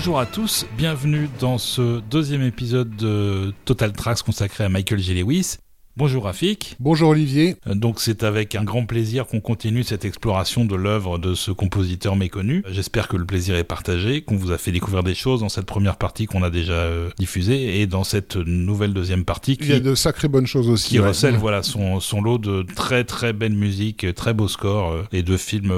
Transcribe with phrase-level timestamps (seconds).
[0.00, 5.12] Bonjour à tous, bienvenue dans ce deuxième épisode de Total Tracks consacré à Michael J.
[5.12, 5.58] Lewis.
[5.96, 6.76] Bonjour Rafik.
[6.78, 7.56] Bonjour Olivier.
[7.66, 11.50] Euh, donc c'est avec un grand plaisir qu'on continue cette exploration de l'œuvre de ce
[11.50, 12.62] compositeur méconnu.
[12.70, 15.66] J'espère que le plaisir est partagé, qu'on vous a fait découvrir des choses dans cette
[15.66, 19.70] première partie qu'on a déjà euh, diffusée et dans cette nouvelle deuxième partie qui, Il
[19.70, 20.90] y a de sacrées bonnes choses aussi.
[20.90, 21.08] qui ouais.
[21.08, 25.22] recèle voilà son, son lot de très très belle musique, très beaux scores euh, et
[25.24, 25.74] de films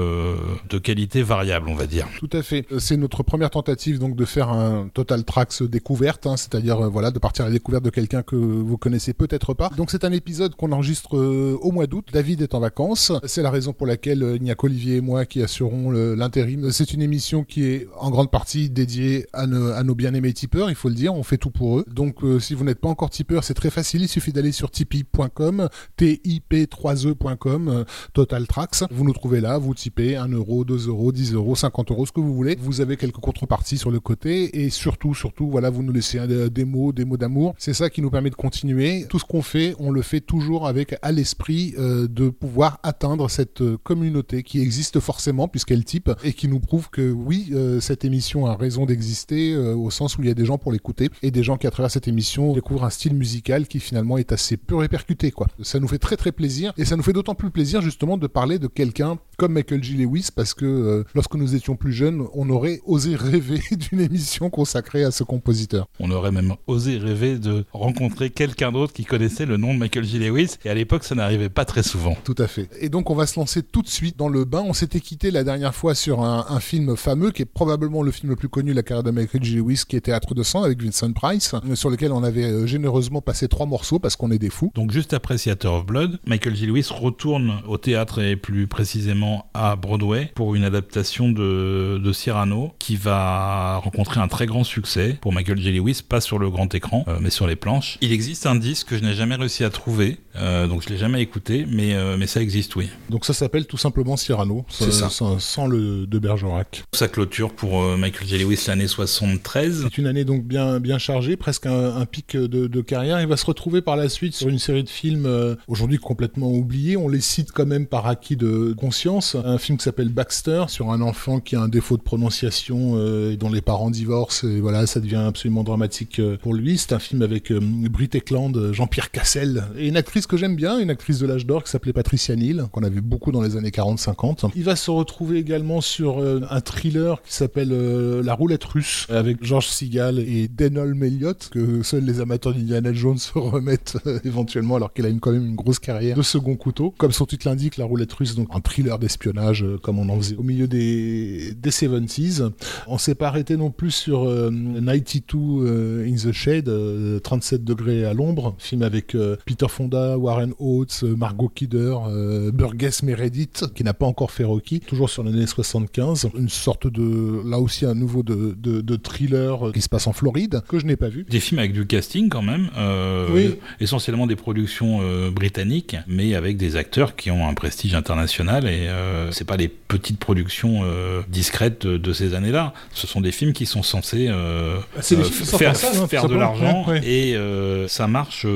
[0.69, 2.07] de qualité variable on va dire.
[2.19, 2.65] Tout à fait.
[2.77, 7.17] C'est notre première tentative donc de faire un Total Tracks découverte, hein, c'est-à-dire voilà de
[7.19, 9.69] partir à la découverte de quelqu'un que vous connaissez peut-être pas.
[9.75, 12.07] Donc c'est un épisode qu'on enregistre euh, au mois d'août.
[12.11, 13.11] David est en vacances.
[13.25, 16.71] C'est la raison pour laquelle euh, il n'y a qu'Olivier et moi qui assurons l'intérim.
[16.71, 20.89] C'est une émission qui est en grande partie dédiée à, nos- bien-aimés tipeurs, il faut
[20.89, 21.13] le dire.
[21.13, 21.85] On fait tout pour eux.
[21.89, 24.01] Donc euh, si vous n'êtes pas encore tipeur, c'est très facile.
[24.01, 25.69] Il suffit d'aller sur tipeee.com,
[25.99, 27.83] tip3e.com, euh,
[28.13, 28.83] Total Tracks.
[28.91, 32.11] Vous nous trouvez là, vous typez 1 euro, 2 euros, 10 euros, 50 euros, ce
[32.11, 32.55] que vous voulez.
[32.59, 36.65] Vous avez quelques contreparties sur le côté et surtout, surtout, voilà, vous nous laissez des
[36.65, 37.53] mots, des mots d'amour.
[37.57, 39.05] C'est ça qui nous permet de continuer.
[39.09, 43.29] Tout ce qu'on fait, on le fait toujours avec à l'esprit euh, de pouvoir atteindre
[43.29, 47.79] cette euh, communauté qui existe forcément puisqu'elle type et qui nous prouve que oui, euh,
[47.79, 51.09] cette émission a raison d'exister au sens où il y a des gens pour l'écouter
[51.21, 54.31] et des gens qui à travers cette émission découvrent un style musical qui finalement est
[54.31, 55.47] assez peu répercuté quoi.
[55.61, 58.27] Ça nous fait très très plaisir et ça nous fait d'autant plus plaisir justement de
[58.27, 59.93] parler de quelqu'un comme Michael G.
[59.95, 65.03] Lewis parce que lorsque nous étions plus jeunes, on aurait osé rêver d'une émission consacrée
[65.03, 65.87] à ce compositeur.
[65.99, 70.05] On aurait même osé rêver de rencontrer quelqu'un d'autre qui connaissait le nom de Michael
[70.05, 70.19] J.
[70.19, 72.15] Lewis et à l'époque ça n'arrivait pas très souvent.
[72.23, 72.69] Tout à fait.
[72.79, 74.63] Et donc on va se lancer tout de suite dans le bain.
[74.65, 78.11] On s'était quitté la dernière fois sur un, un film fameux qui est probablement le
[78.11, 79.57] film le plus connu de la carrière de Michael J.
[79.57, 82.65] Lewis, qui est Théâtre de sang avec Vincent Price, euh, sur lequel on avait euh,
[82.65, 84.71] généreusement passé trois morceaux parce qu'on est des fous.
[84.73, 86.67] Donc juste après Theater of Blood, Michael J.
[86.67, 92.71] Lewis retourne au théâtre et plus précisément à Broadway pour une adaptation de, de Cyrano
[92.79, 95.73] qui va rencontrer un très grand succès pour Michael J.
[95.73, 97.97] Lewis, pas sur le grand écran euh, mais sur les planches.
[98.01, 100.97] Il existe un disque que je n'ai jamais réussi à trouver, euh, donc je l'ai
[100.97, 102.89] jamais écouté, mais, euh, mais ça existe oui.
[103.09, 105.09] Donc ça s'appelle tout simplement Cyrano, ça.
[105.09, 106.83] sans, sans le de Bergerac.
[106.93, 108.37] Sa clôture pour euh, Michael J.
[108.37, 109.83] Lewis l'année 73.
[109.83, 113.19] C'est une année donc bien bien chargée, presque un, un pic de, de carrière.
[113.19, 115.27] Il va se retrouver par la suite sur une série de films
[115.67, 116.95] aujourd'hui complètement oubliés.
[116.95, 119.35] On les cite quand même par acquis de conscience.
[119.35, 122.97] Un film qui s'appelle Baxter sur un enfant qui a un défaut de prononciation
[123.29, 124.47] et dont les parents divorcent.
[124.47, 126.77] Et voilà, ça devient absolument dramatique pour lui.
[126.77, 130.79] C'est un film avec Britt Ekland, euh, Jean-Pierre Cassel et une actrice que j'aime bien,
[130.79, 133.69] une actrice de l'âge d'or qui s'appelait Patricia Neal, qu'on avait beaucoup dans les années
[133.69, 134.51] 40-50.
[134.55, 139.07] Il va se retrouver également sur euh, un thriller qui s'appelle euh, La roulette russe
[139.09, 144.19] avec George Seagal et Denholm Elliott que seuls les amateurs d'Indiana Jones se remettent euh,
[144.23, 146.93] éventuellement alors qu'il a une, quand même une grosse carrière de second couteau.
[146.97, 150.35] Comme son titre l'indique, La roulette russe, donc un thriller d'espionnage comme on en faisait
[150.35, 152.51] au milieu des, des 70s.
[152.87, 157.63] On s'est pas arrêté non plus sur euh, 92 euh, in the Shade, euh, 37
[157.63, 159.15] degrés à l'ombre, film avec
[159.53, 164.43] Peter Fonda, Warren Oates, euh, Margot Kidder, euh, Burgess Meredith, qui n'a pas encore fait
[164.43, 166.29] Rocky, toujours sur l'année 75.
[166.35, 170.07] Une sorte de, là aussi, un nouveau de, de, de thriller euh, qui se passe
[170.07, 171.23] en Floride, que je n'ai pas vu.
[171.29, 173.55] Des films avec du casting quand même, euh, Oui.
[173.79, 178.87] essentiellement des productions euh, britanniques, mais avec des acteurs qui ont un prestige international et
[178.87, 180.81] euh, c'est pas les petites productions
[181.29, 182.73] discrètes de, de ces années-là.
[182.91, 186.33] Ce sont des films qui sont censés Bah, films sortent faire, salle, hein, faire de
[186.35, 187.07] l'argent Ouais, ouais.
[187.07, 188.47] et ça marche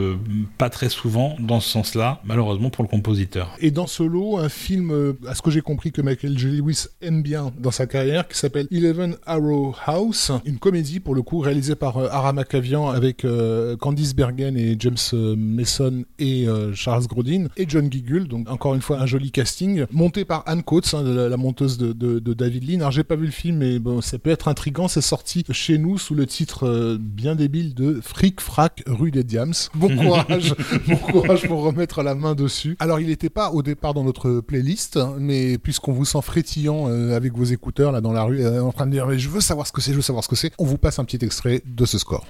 [0.58, 3.56] pas très souvent dans ce sens-là, malheureusement pour le compositeur.
[3.60, 6.48] Et dans ce lot, un film, euh, à ce que j'ai compris que Michael J.
[6.48, 11.22] Lewis aime bien dans sa carrière, qui s'appelle Eleven Arrow House, une comédie pour le
[11.22, 14.98] coup réalisée par euh, Ara Makavian avec euh, Candice Bergen et James
[15.38, 19.86] Mason et euh, Charles Grodin et John Giggle, donc encore une fois un joli casting,
[19.92, 22.80] monté par Anne Coates, hein, la, la monteuse de, de, de David Lean.
[22.80, 24.88] Alors j'ai pas vu le film, mais bon, ça peut être intriguant.
[24.88, 29.24] C'est sorti chez nous sous le titre euh, bien débile de Fric Frac rue des
[29.24, 29.54] Diams.
[29.76, 30.56] Bon courage,
[30.88, 32.76] bon courage pour remettre la main dessus.
[32.80, 36.90] Alors il n'était pas au départ dans notre playlist, hein, mais puisqu'on vous sent frétillant
[36.90, 39.30] euh, avec vos écouteurs là dans la rue, euh, en train de dire mais je
[39.30, 41.06] veux savoir ce que c'est, je veux savoir ce que c'est, on vous passe un
[41.06, 42.26] petit extrait de ce score.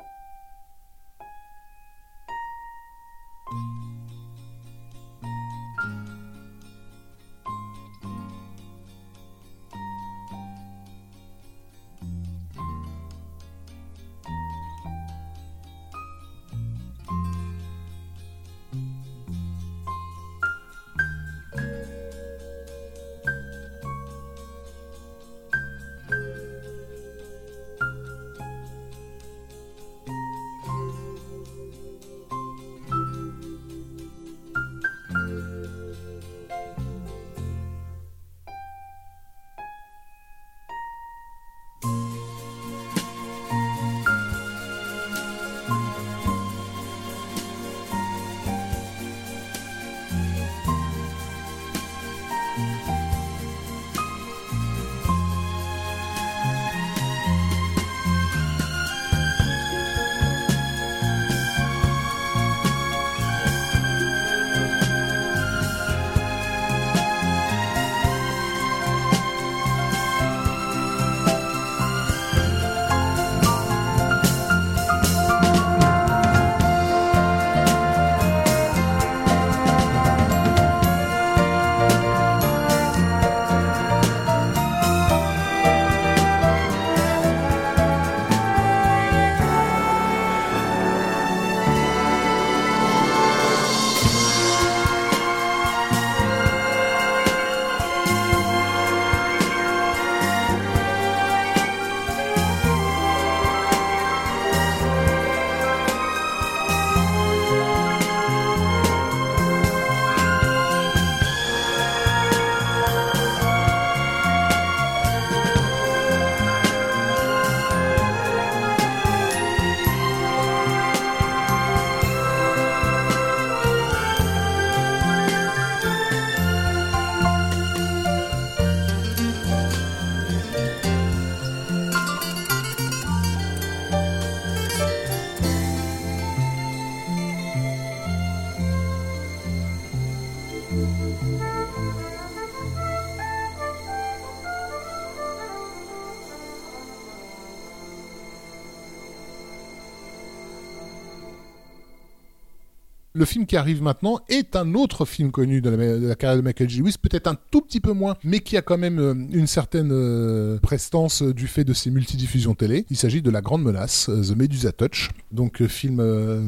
[153.18, 156.70] Le film qui arrive maintenant est un autre film connu de la, carrière de Michael
[156.70, 156.82] J.
[156.82, 159.90] Lewis, peut-être un tout petit peu moins, mais qui a quand même euh, une certaine
[159.92, 162.86] euh, prestance du fait de ses multidiffusions télé.
[162.92, 166.00] Il s'agit de La Grande Menace, The Medusa Touch, donc film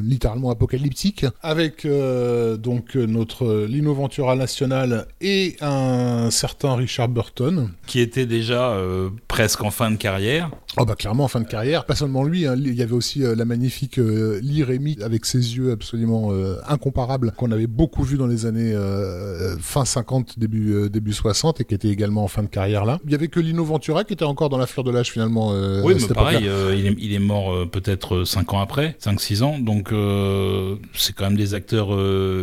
[0.04, 7.72] littéralement apocalyptique, avec donc notre Lino Ventura national et un certain Richard Burton.
[7.88, 8.80] Qui était déjà
[9.28, 10.52] presque en fin de carrière.
[10.78, 12.56] Oh bah clairement en fin de carrière, pas seulement lui, hein.
[12.56, 17.32] il y avait aussi la magnifique euh, Lee Rémy avec ses yeux absolument euh, incomparables
[17.32, 21.66] qu'on avait beaucoup vu dans les années euh, fin 50 début euh, début 60 et
[21.66, 23.00] qui était également en fin de carrière là.
[23.06, 25.54] Il y avait que Lino Ventura qui était encore dans la fleur de l'âge finalement.
[25.84, 29.60] oui, mais pareil, il est, il, est, mort peut-être 5 ans après, 5 6 ans,
[29.60, 29.92] donc
[30.94, 31.96] c'est quand même des acteurs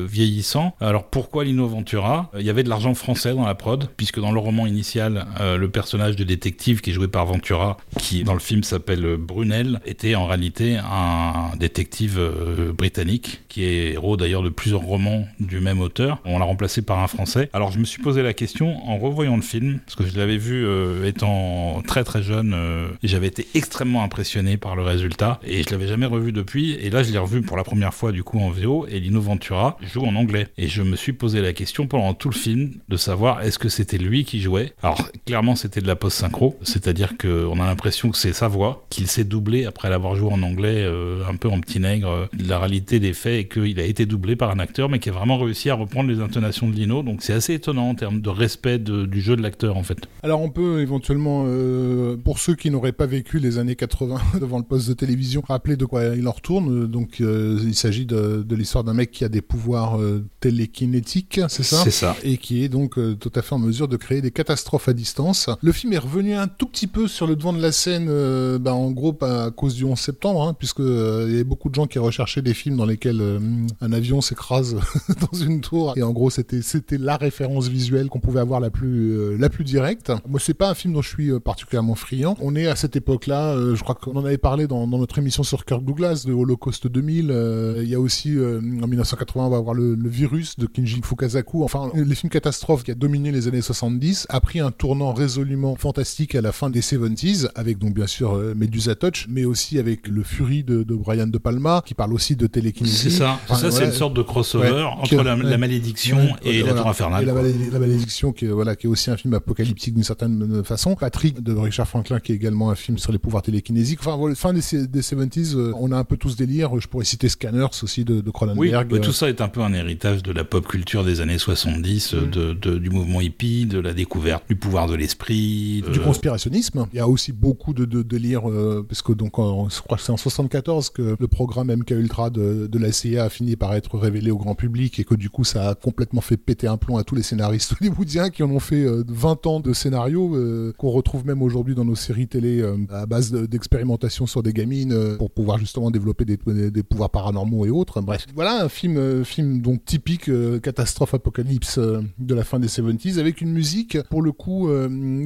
[0.05, 0.75] vieillissants.
[0.81, 2.31] Alors pourquoi Lino Ventura?
[2.39, 5.69] Il y avait de l'argent français dans la prod puisque dans le roman initial, le
[5.69, 10.17] personnage de détective qui est joué par Ventura, qui dans le film s'appelle Brunel, était
[10.17, 15.81] en réalité un détective euh, britannique, qui est héros d'ailleurs de plusieurs romans du même
[15.81, 16.21] auteur.
[16.25, 17.49] On l'a remplacé par un français.
[17.53, 20.39] Alors je me suis posé la question en revoyant le film, parce que je l'avais
[20.39, 25.39] vu euh, étant très très jeune, euh, et j'avais été extrêmement impressionné par le résultat,
[25.47, 28.11] et je l'avais jamais revu depuis, et là je l'ai revu pour la première fois
[28.11, 30.49] du coup en VO, et Lino Ventura joue en anglais.
[30.59, 33.69] Et je me suis posé la question pendant tout le film de savoir est-ce que
[33.69, 34.73] c'était lui qui jouait?
[34.83, 39.07] Alors clairement c'était de la post-synchro, c'est-à-dire qu'on a l'impression que c'est sa voix, qu'il
[39.07, 40.87] s'est doublé après l'avoir joué en anglais
[41.29, 42.09] un peu en petit nègre.
[42.09, 45.09] Euh, la réalité des faits est qu'il a été doublé par un acteur, mais qui
[45.09, 47.03] a vraiment réussi à reprendre les intonations de Lino.
[47.03, 49.99] Donc c'est assez étonnant en termes de respect du jeu de l'acteur, en fait.
[50.23, 54.59] Alors on peut éventuellement, euh, pour ceux qui n'auraient pas vécu les années 80 devant
[54.59, 56.87] le poste de télévision, rappeler de quoi il en retourne.
[56.87, 59.99] Donc euh, il s'agit de, l'histoire d'un mec qui a des pouvoirs
[60.41, 61.83] télékinétiques, c'est ça?
[61.85, 62.17] C'est ça.
[62.23, 65.51] Et qui est donc tout à fait en mesure de créer des catastrophes à distance.
[65.61, 68.75] Le film est revenu un tout petit peu sur le devant de la scène, bah,
[68.75, 71.87] en gros à cause du 11 septembre, hein, puisque il y avait beaucoup de gens
[71.87, 73.39] qui recherchaient des films dans lesquels euh,
[73.81, 74.77] un avion s'écrase
[75.33, 76.61] dans une tour et en gros c'était
[76.99, 80.13] la référence visuelle qu'on pouvait avoir la plus euh, directe.
[80.29, 82.37] Moi c'est pas un film dont je suis euh, particulièrement friand.
[82.41, 85.43] On est à cette époque-là, je crois qu'on en avait parlé dans, dans, notre émission
[85.43, 87.75] sur Kirk Douglas de Holocaust 2000.
[87.83, 91.65] Il y a aussi en 1980 on va avoir le, virus de Kinji Fukasaku.
[91.65, 95.75] Enfin les films catastrophes qui a dominé les années 70 a pris un tournant résolument
[95.77, 100.09] fantastique à la fin des 70s avec donc bien sûr Medusa Touch mais aussi avec
[100.09, 103.11] le Fury de, de Brian De Palma qui parle aussi de télékinésie.
[103.11, 103.39] C'est ça.
[103.49, 107.23] ça, c'est une sorte de crossover entre la, malédiction et la tour infernale.
[107.23, 110.95] Et la, malédiction, qui est, voilà, qui est aussi un film apocalyptique d'une certaine façon.
[110.95, 114.01] Patrick de Richard Franklin, qui est également un film sur les pouvoirs télékinésiques.
[114.01, 116.79] Enfin, voilà, fin des, des 70s, euh, on a un peu tous délire.
[116.79, 118.93] Je pourrais citer Scanners aussi de, de Cronenberg.
[118.93, 122.15] Oui, tout ça est un peu un héritage de la pop culture des années 70,
[122.15, 122.31] mm.
[122.31, 125.83] de, de, du mouvement hippie, de la découverte du pouvoir de l'esprit.
[125.93, 126.87] Du conspirationnisme.
[126.93, 130.03] Il y a aussi beaucoup de, de délire, euh, parce que donc, je crois que
[130.03, 133.75] c'est en 74 que le programme MK Ultra de, de la CIA a fini par
[133.75, 136.77] être révélé au grand public et que du coup ça a complètement fait péter un
[136.77, 140.35] plomb à tous les scénaristes hollywoodiens qui en ont fait 20 euh, ans de scénarios
[140.35, 144.53] euh, qu'on retrouve même aujourd'hui dans nos séries télé euh, à base d'expérimentation sur des
[144.53, 146.39] gamines pour pouvoir justement développer des,
[146.71, 148.01] des, pouvoirs paranormaux et autres.
[148.01, 150.31] Bref, voilà un film, film donc typique
[150.63, 154.69] catastrophe apocalypse de la fin des 70s avec une musique pour le coup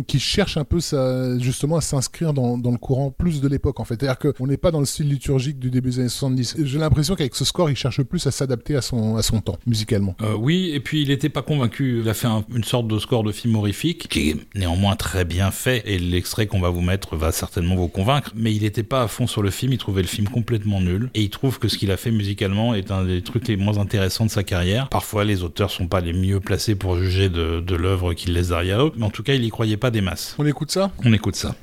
[0.06, 3.84] qui cherche un peu ça, justement à s'inscrire dans, le courant plus de l'époque en
[3.84, 4.00] fait.
[4.00, 6.56] C'est-à-dire qu'on n'est pas dans le style liturgique du début des années 70.
[6.62, 9.58] J'ai l'impression qu'avec ce score, il cherche plus à s'adapter à son, à son temps,
[9.66, 10.14] musicalement.
[10.22, 12.00] Euh, oui, et puis il n'était pas convaincu.
[12.00, 15.50] Il a fait une sorte de score de film horrifique, qui est néanmoins très bien
[15.50, 19.02] fait, et l'extrait qu'on va vous mettre va certainement vous convaincre, mais il n'était pas
[19.02, 21.68] à fond sur le film, il trouvait le film complètement nul, et il trouve que
[21.68, 24.88] ce qu'il a fait musicalement est un des trucs les moins intéressants de sa carrière.
[24.88, 28.48] Parfois, les auteurs sont pas les mieux placés pour juger de, de l'œuvre qu'il laisse
[28.48, 30.34] derrière eux, mais en tout cas, il y croyait pas des masses.
[30.38, 30.90] On écoute ça?
[31.04, 31.54] On écoute ça.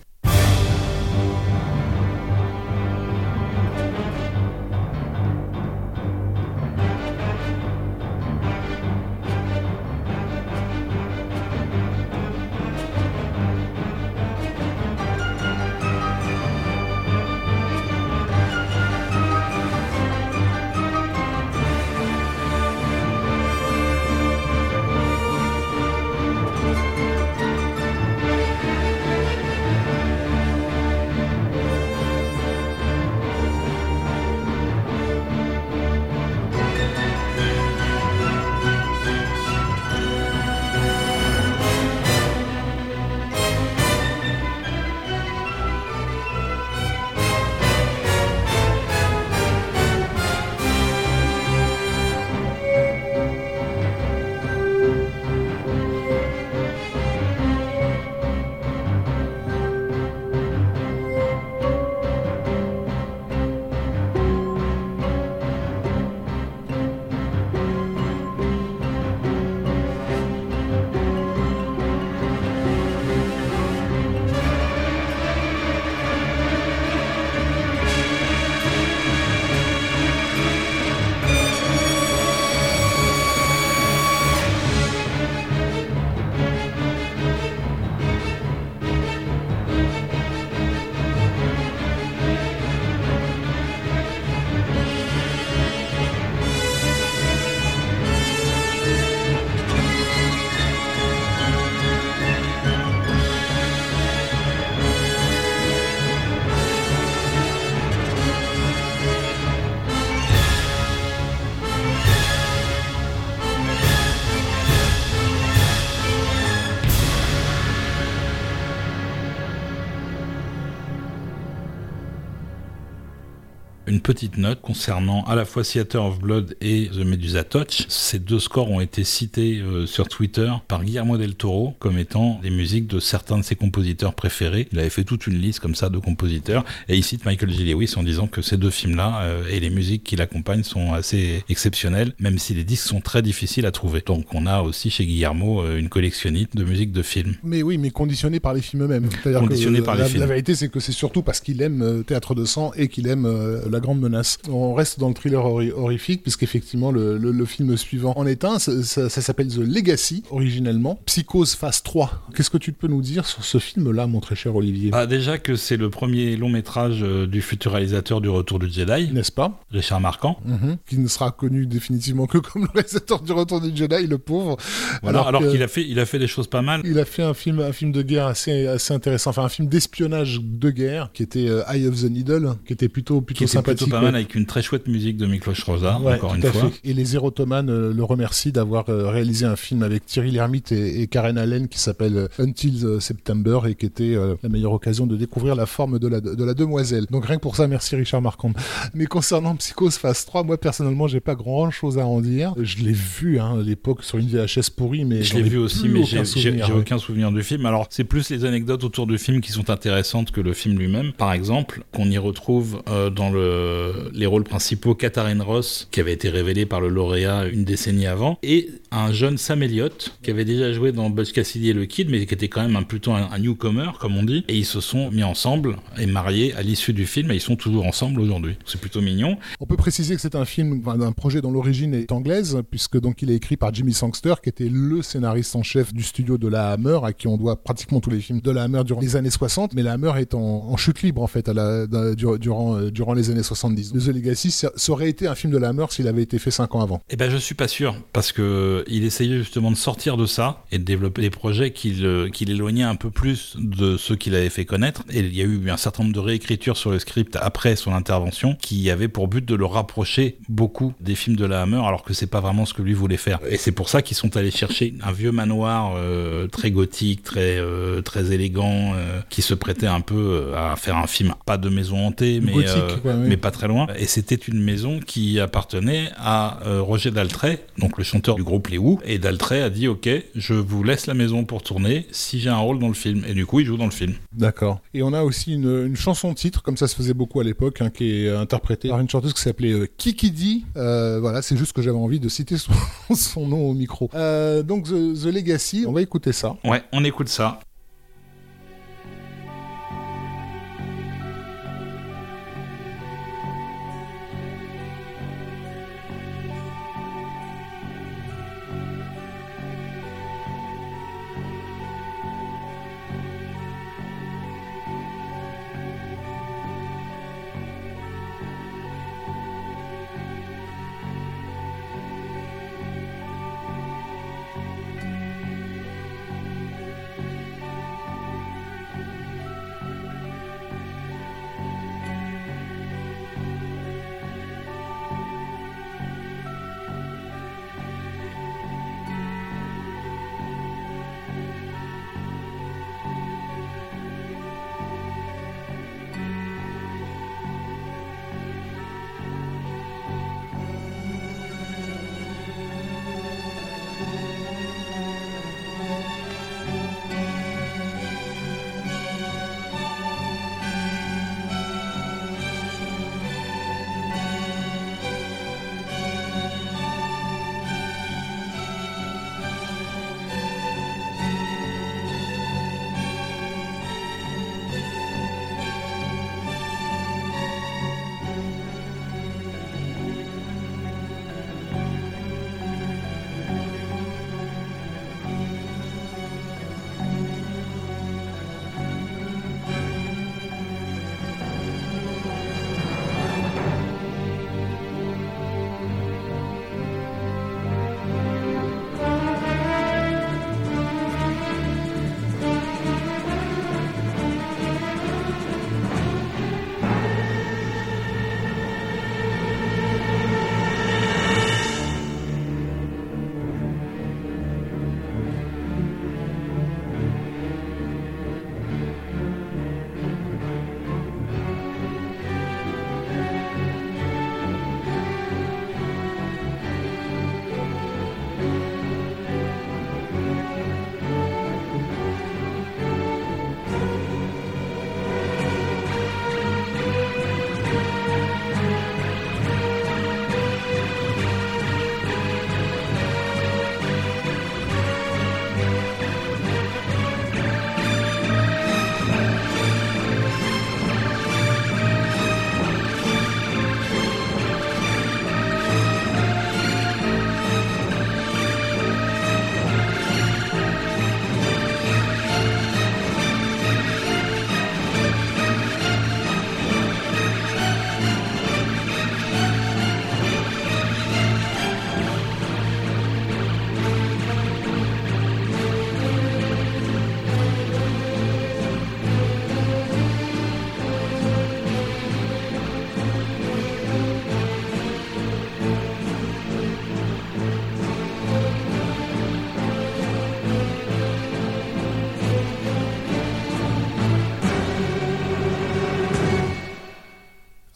[124.07, 127.87] Petite note concernant à la fois Theater of Blood et The Medusa Touch.
[127.89, 132.39] Ces deux scores ont été cités euh, sur Twitter par Guillermo del Toro comme étant
[132.41, 134.69] des musiques de certains de ses compositeurs préférés.
[134.71, 137.65] Il avait fait toute une liste comme ça de compositeurs et il cite Michael G.
[137.65, 141.43] Lewis en disant que ces deux films-là euh, et les musiques qui l'accompagnent sont assez
[141.49, 144.01] exceptionnelles, même si les disques sont très difficiles à trouver.
[144.05, 147.35] Donc on a aussi chez Guillermo euh, une collectionnite de musique de films.
[147.43, 149.09] Mais oui, mais conditionné par les films eux-mêmes.
[149.21, 150.21] Conditionné par la, les films.
[150.21, 153.27] La vérité, c'est que c'est surtout parce qu'il aime Théâtre de sang et qu'il aime
[153.69, 154.37] La Grande Menace.
[154.49, 158.59] On reste dans le thriller horrifique, puisqu'effectivement, le, le, le film suivant en est un.
[158.59, 160.99] Ça, ça- ça s'appelle The Legacy, originellement.
[161.05, 162.27] Psychose Phase 3.
[162.35, 164.91] Qu'est-ce que tu peux nous dire sur ce film-là, mon très cher Olivier?
[164.93, 168.69] Ah, déjà que c'est le premier long métrage euh, du futur réalisateur du Retour du
[168.69, 169.59] Jedi, N'est-ce pas?
[169.71, 170.37] Richard Marquand.
[170.45, 170.77] Mhm.
[170.87, 174.57] Qui ne sera connu définitivement que comme le réalisateur du Retour du Jedi, le pauvre.
[175.01, 176.81] Voilà, alors, qu'il a fait, il a fait des choses pas mal.
[176.85, 179.67] Il a fait un film, un film de guerre assez, assez intéressant, enfin un film
[179.67, 183.43] d'espionnage de guerre qui était euh, Eye of the Needle, qui était plutôt, plutôt qui
[183.45, 183.86] était sympathique.
[183.87, 186.69] Plutôt pas mal avec une très chouette musique de Miklos Rosa, Ouais, encore une fois.
[186.69, 186.79] fait.
[186.83, 191.01] Et les Zérotomanes euh, le remercient d'avoir euh, réalisé un film avec Thierry Lhermitte et,
[191.01, 195.15] et Karen Allen qui s'appelle euh, Until September et qui était la meilleure occasion de
[195.15, 197.05] découvrir la forme de la, de la demoiselle.
[197.09, 198.51] Donc rien que pour ça, merci Richard Marquand.
[198.93, 202.53] Mais concernant Psychose Phase 3, moi personnellement, j'ai pas grand chose à en dire.
[202.61, 205.57] Je l'ai vu hein, à l'époque sur une VHS pourrie, mais Je l'ai ai vu
[205.57, 206.71] aussi, mais aucun j'ai ouais.
[206.71, 207.65] aucun souvenir du film.
[207.65, 211.13] Alors, c'est plus les anecdotes autour du film qui sont intéressantes que le film lui-même.
[211.13, 213.76] Par exemple, qu'on y retrouve euh, dans le,
[214.13, 218.37] les rôles principaux Katharine Ross, qui avait été révélée par le lauréat une décennie avant,
[218.43, 222.09] et un jeune Sam Elliott, qui avait déjà joué dans Butch Cassidy et le Kid,
[222.09, 224.43] mais qui était quand même un, plutôt un, newcomer, comme on dit.
[224.47, 227.55] Et ils se sont mis ensemble et mariés à l'issue du film, et ils sont
[227.55, 228.55] toujours ensemble aujourd'hui.
[228.65, 229.37] C'est plutôt mignon.
[229.59, 233.21] On peut préciser que c'est un film, un projet dont l'origine est anglaise, puisque donc
[233.21, 236.47] il est écrit par Jimmy Sangster, qui était le scénariste en chef du studio de
[236.47, 239.15] la Hammer, à qui on doit pratiquement tous les films de la Hammer durant les
[239.15, 239.73] années 60.
[239.73, 243.43] Mais la Hammer est en, chute libre en fait euh, durant les années
[243.75, 243.93] 70.
[243.93, 246.51] The Legacy, ça, ça aurait été un film de la Hammer s'il avait été fait
[246.51, 247.01] 5 ans avant.
[247.09, 250.63] Eh ben, je suis pas sûr, parce que il essayait justement de sortir de ça
[250.71, 254.35] et de développer des projets qui le- qui l'éloignaient un peu plus de ceux qu'il
[254.35, 255.03] avait fait connaître.
[255.11, 257.93] Et il y a eu un certain nombre de réécritures sur le script après son
[257.93, 262.03] intervention qui avaient pour but de le rapprocher beaucoup des films de la Hammer, alors
[262.03, 263.39] que c'est pas vraiment ce que lui voulait faire.
[263.49, 267.57] Et c'est pour ça qu'ils sont allés chercher un vieux manoir euh, très gothique, très
[267.59, 270.15] euh, très élégant, euh, qui se prêtait un peu
[270.53, 273.27] euh, à faire un film pas de maison hantée, mais Gothique, euh, quoi, oui.
[273.29, 273.87] mais pas très loin.
[273.97, 278.67] Et c'était une maison qui appartenait à euh, Roger Daltrey, donc le chanteur du groupe
[278.67, 278.99] Les Who.
[279.03, 282.57] Et Daltrey a dit Ok, je vous laisse la maison pour tourner si j'ai un
[282.57, 283.23] rôle dans le film.
[283.27, 284.13] Et du coup, il joue dans le film.
[284.31, 284.79] D'accord.
[284.93, 287.81] Et on a aussi une, une chanson titre, comme ça se faisait beaucoup à l'époque,
[287.81, 290.65] hein, qui est interprétée par une chanteuse qui s'appelait euh, Kikidi.
[290.75, 292.73] Euh, voilà, c'est juste que j'avais envie de citer son,
[293.15, 294.09] son nom au micro.
[294.13, 296.55] Euh, donc The, The Legacy, on va écouter ça.
[296.63, 297.59] Ouais, on écoute ça.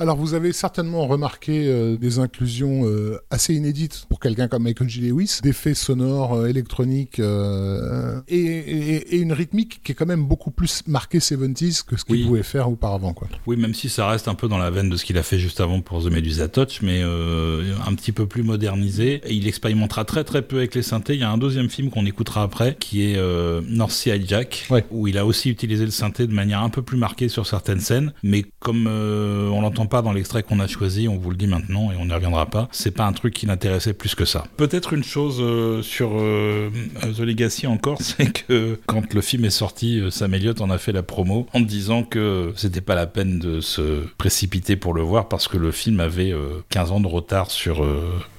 [0.01, 5.01] Alors vous avez certainement remarqué euh, des inclusions euh, assez inédites quelqu'un comme Michael G.
[5.01, 10.51] Lewis, d'effets sonores euh, électroniques et, et, et, une rythmique qui est quand même beaucoup
[10.51, 13.13] plus marquée 70s que ce qu'il pouvait faire auparavant.
[13.13, 13.27] Quoi.
[13.47, 15.39] Oui, même si ça reste un peu dans la veine de ce qu'il a fait
[15.39, 19.21] juste avant pour The Medusa Touch, mais un petit peu plus modernisé.
[19.25, 21.15] Et il expérimentera très très peu avec les synthés.
[21.15, 23.19] Il y a un deuxième film qu'on écoutera après qui est
[23.67, 26.97] North Sea Hijack, où il a aussi utilisé le synthé de manière un peu plus
[26.97, 31.17] marquée sur certaines scènes, mais comme on l'entend pas dans l'extrait qu'on a choisi, on
[31.17, 33.93] vous le dit maintenant et on n'y reviendra pas, c'est pas un truc qui l'intéressait
[33.93, 34.45] plus que ça.
[34.57, 36.69] Peut-être une chose euh, sur euh,
[37.15, 40.77] The Legacy encore, c'est que quand le film est sorti, euh, Sam Elliott en a
[40.77, 45.01] fait la promo en disant que c'était pas la peine de se précipiter pour le
[45.01, 46.33] voir parce que le film avait
[46.69, 47.85] 15 ans de retard sur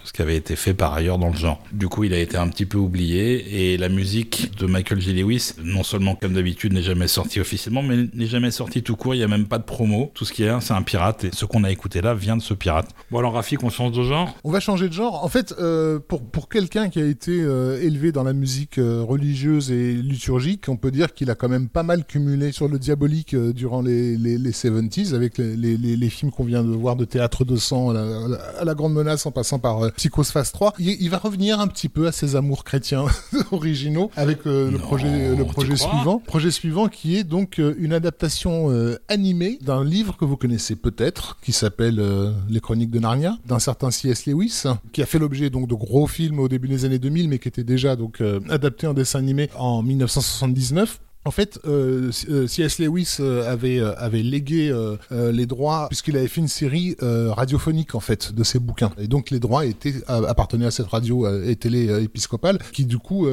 [0.04, 1.62] ce qui avait été fait par ailleurs dans le genre.
[1.72, 5.12] Du coup, il a été un petit peu oublié et la musique de Michael G.
[5.12, 9.14] Lewis, non seulement comme d'habitude, n'est jamais sortie officiellement, mais n'est jamais sortie tout court.
[9.14, 10.10] Il n'y a même pas de promo.
[10.14, 12.42] Tout ce qui est, c'est un pirate et ce qu'on a écouté là vient de
[12.42, 12.88] ce pirate.
[13.10, 14.34] Bon alors Rafik, on change de genre?
[14.44, 15.24] On va changer de genre.
[15.24, 19.02] En fait, euh, pour, pour quelqu'un qui a été euh, élevé dans la musique euh,
[19.02, 22.78] religieuse et liturgique, on peut dire qu'il a quand même pas mal cumulé sur le
[22.78, 26.96] diabolique durant les, les, les 70s avec les, les, les films qu'on vient de voir
[26.96, 30.52] de Théâtre de sang à la, à la Grande Menace en passant par Psychose Phase
[30.52, 33.04] 3, il, va revenir un petit peu à ses amours chrétiens
[33.52, 36.18] originaux avec euh, le projet, le projet suivant.
[36.18, 40.76] Projet suivant qui est donc euh, une adaptation euh, animée d'un livre que vous connaissez
[40.76, 42.00] peut-être, qui s'appelle
[42.48, 44.26] Les Chroniques de Narnia, d'un certain C.S.
[44.26, 47.38] Lewis, qui a fait l'objet donc de gros films au début des années 2000, mais
[47.38, 51.00] qui était déjà donc adapté en dessin animé en 1979.
[51.24, 52.80] En fait, euh, C.S.
[52.80, 54.72] Euh, Lewis euh, avait euh, avait légué
[55.10, 59.30] les droits puisqu'il avait fait une série radiophonique en fait de ses bouquins et donc
[59.30, 63.26] les droits étaient appartenaient à cette radio et télé épiscopale qui du coup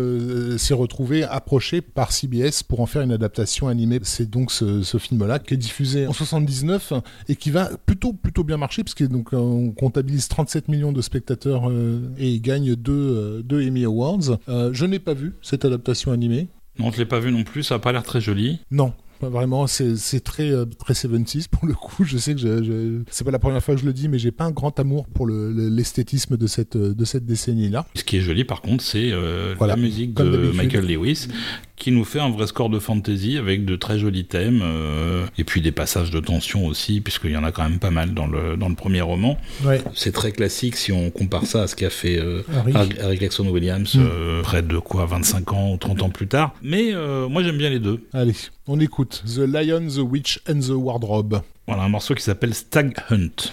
[0.58, 4.00] s'est retrouvé approché par CBS pour en faire une adaptation animée.
[4.04, 6.94] C'est donc ce, ce film-là qui est diffusé en 79
[7.28, 11.72] et qui va plutôt plutôt bien marcher puisque donc on comptabilise 37 millions de spectateurs
[12.18, 14.40] et il gagne deux deux Emmy Awards.
[14.48, 16.50] je n'ai pas vu cette adaptation animée.
[16.80, 18.60] Non, je l'ai pas vu non plus, ça a pas l'air très joli.
[18.72, 22.04] Non, Vraiment, c'est très euh, très 76 pour le coup.
[22.04, 24.20] Je sais que je, je c'est pas la première fois que je le dis, mais
[24.20, 27.86] j'ai pas un grand amour pour l'esthétisme de cette de cette décennie-là.
[27.96, 31.28] Ce qui est joli, par contre, c'est euh, la musique de Michael Lewis,
[31.80, 35.46] qui nous fait un vrai score de fantasy avec de très jolis thèmes euh, et
[35.46, 38.28] puis des passages de tension aussi, puisqu'il y en a quand même pas mal dans
[38.28, 39.38] le, dans le premier roman.
[39.96, 42.44] C'est très classique si on compare ça à ce qu'a fait euh,
[42.76, 43.18] Harry.
[43.20, 44.00] Jackson Williams mm.
[44.02, 46.54] euh, près de quoi 25 ans ou 30 ans plus tard.
[46.62, 46.94] Mais
[47.30, 48.02] moi j'aime bien les deux.
[48.14, 48.34] Allez,
[48.70, 51.42] on écoute The Lion, The Witch and the Wardrobe.
[51.68, 53.52] Voilà un morceau qui s'appelle Stag Hunt.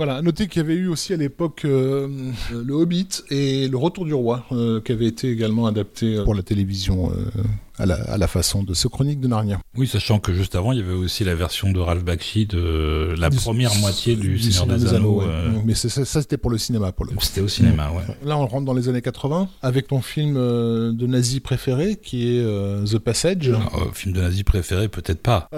[0.00, 2.08] Voilà, à noter qu'il y avait eu aussi à l'époque euh,
[2.50, 6.34] Le Hobbit et Le Retour du Roi, euh, qui avait été également adapté euh, pour
[6.34, 7.42] la télévision euh,
[7.80, 9.58] à, la, à la façon de ce chronique de Narnia.
[9.76, 13.14] Oui, sachant que juste avant, il y avait aussi la version de Ralph Bakshi de
[13.18, 15.20] la Du- première moitié du, Seigneur Seigneur des Anneaux.
[15.20, 15.26] ouais.
[15.28, 17.12] euh, Mais ça, c'était pour le cinéma, pour le.
[17.20, 18.02] C'était au cinéma, ouais.
[18.24, 22.36] Là, on rentre dans les années 80 avec ton film euh, de nazi préféré qui
[22.36, 23.48] est euh, The Passage.
[23.50, 23.56] Euh,
[23.92, 25.48] film de nazi préféré, peut-être pas.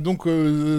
[0.00, 0.26] Donc,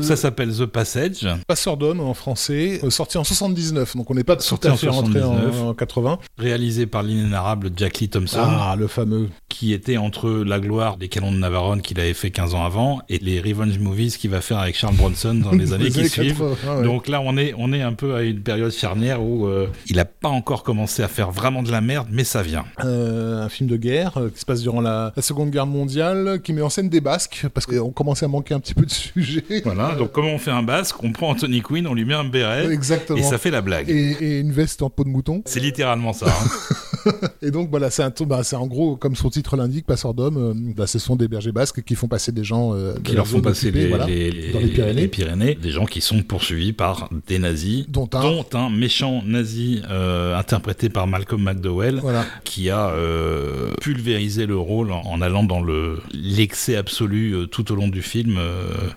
[0.01, 1.27] Ça s'appelle The Passage.
[1.47, 3.95] Passeur d'hommes en français, sorti en 79.
[3.95, 5.61] Donc, on n'est pas tout Sorti à en fait rentré en, 79.
[5.63, 6.19] en 80.
[6.37, 9.29] réalisé par l'inénarrable Jack Lee Thompson, Ah, le fameux.
[9.49, 13.01] qui était entre la gloire des canons de Navarone qu'il avait fait 15 ans avant
[13.09, 16.37] et les revenge movies qu'il va faire avec Charles Bronson dans les années qui suivent.
[16.39, 16.83] 80, ah ouais.
[16.83, 19.99] Donc là, on est, on est un peu à une période charnière où euh, il
[19.99, 22.65] a pas encore commencé à faire vraiment de la merde, mais ça vient.
[22.83, 26.39] Euh, un film de guerre euh, qui se passe durant la, la Seconde Guerre mondiale,
[26.43, 28.91] qui met en scène des Basques, parce qu'on commençait à manquer un petit peu de
[28.91, 29.43] sujet.
[29.63, 29.95] Voilà.
[29.95, 31.01] Donc comment on fait un basque?
[31.03, 33.17] On prend Anthony Quinn, on lui met un béret Exactement.
[33.17, 33.89] et ça fait la blague.
[33.89, 35.41] Et, et une veste en peau de mouton.
[35.45, 36.27] C'est littéralement ça.
[36.27, 36.75] hein.
[37.41, 40.37] Et donc voilà, c'est bah, c'est en gros, comme son titre l'indique, passeur d'hommes.
[40.37, 43.15] euh, bah, ce sont des bergers basques qui font passer des gens euh, de qui
[43.15, 45.07] leur font passer occupée, les, voilà, les- dans les Pyrénées.
[45.07, 45.55] Pyrénées.
[45.55, 48.21] Des gens qui sont poursuivis par des nazis, Dont un.
[48.21, 51.99] dont un méchant nazi euh, interprété par Malcolm McDowell.
[52.01, 52.25] Voilà.
[52.43, 57.75] qui a euh, pulvérisé le rôle en, en allant dans le l'excès absolu tout au
[57.75, 58.37] long du film,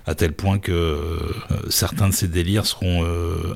[0.06, 0.98] à tel point que
[1.68, 3.04] certains de ses délires seront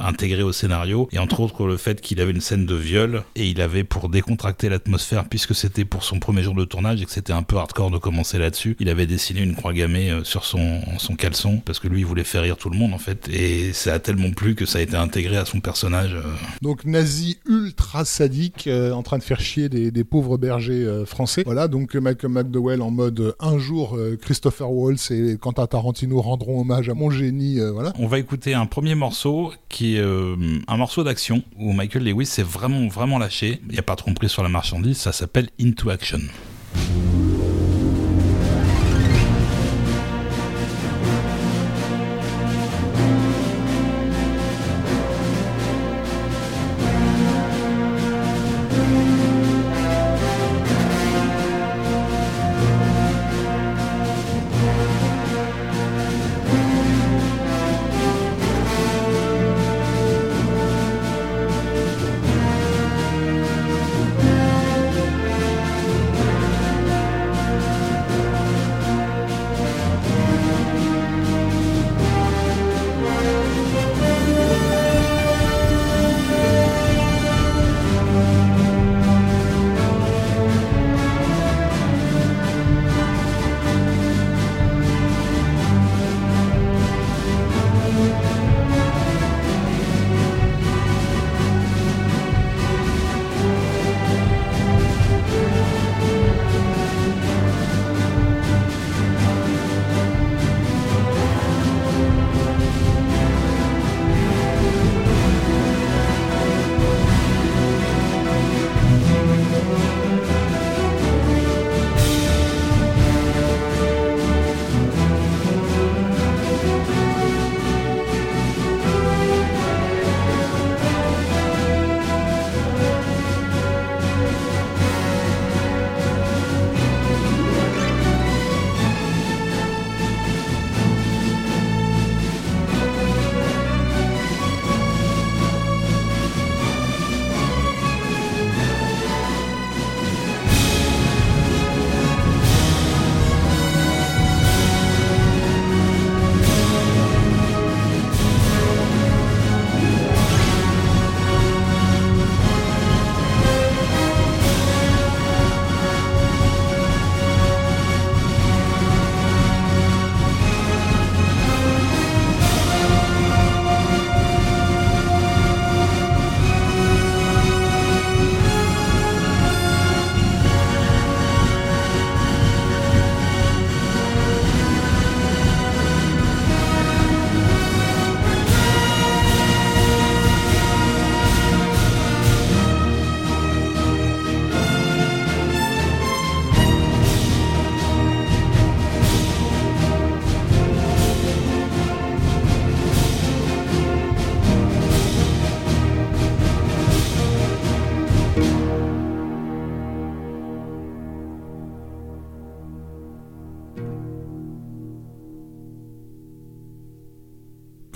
[0.00, 3.46] intégrés au scénario, et entre autres le fait qu'il avait une scène de viol, et
[3.48, 4.08] il avait pour
[4.40, 7.57] décontracter l'atmosphère, puisque c'était pour son premier jour de tournage et que c'était un peu
[7.59, 11.61] hardcore de commencer là-dessus, il avait dessiné une croix gammée euh, sur son, son caleçon,
[11.62, 13.98] parce que lui il voulait faire rire tout le monde en fait, et ça a
[13.98, 16.14] tellement plu que ça a été intégré à son personnage.
[16.14, 16.22] euh,
[16.62, 21.05] Donc nazi ultra sadique, euh, en train de faire chier des, des pauvres bergers euh,
[21.05, 21.42] français.
[21.44, 26.62] Voilà, donc Malcolm McDowell en mode un jour euh, Christopher Waltz et Quentin Tarantino rendront
[26.62, 27.59] hommage à mon génie.
[27.74, 27.92] voilà.
[27.98, 32.42] On va écouter un premier morceau qui est un morceau d'action où Michael Lewis s'est
[32.42, 33.61] vraiment vraiment lâché.
[33.66, 36.20] Il n'y a pas trompé sur la marchandise, ça s'appelle Into Action.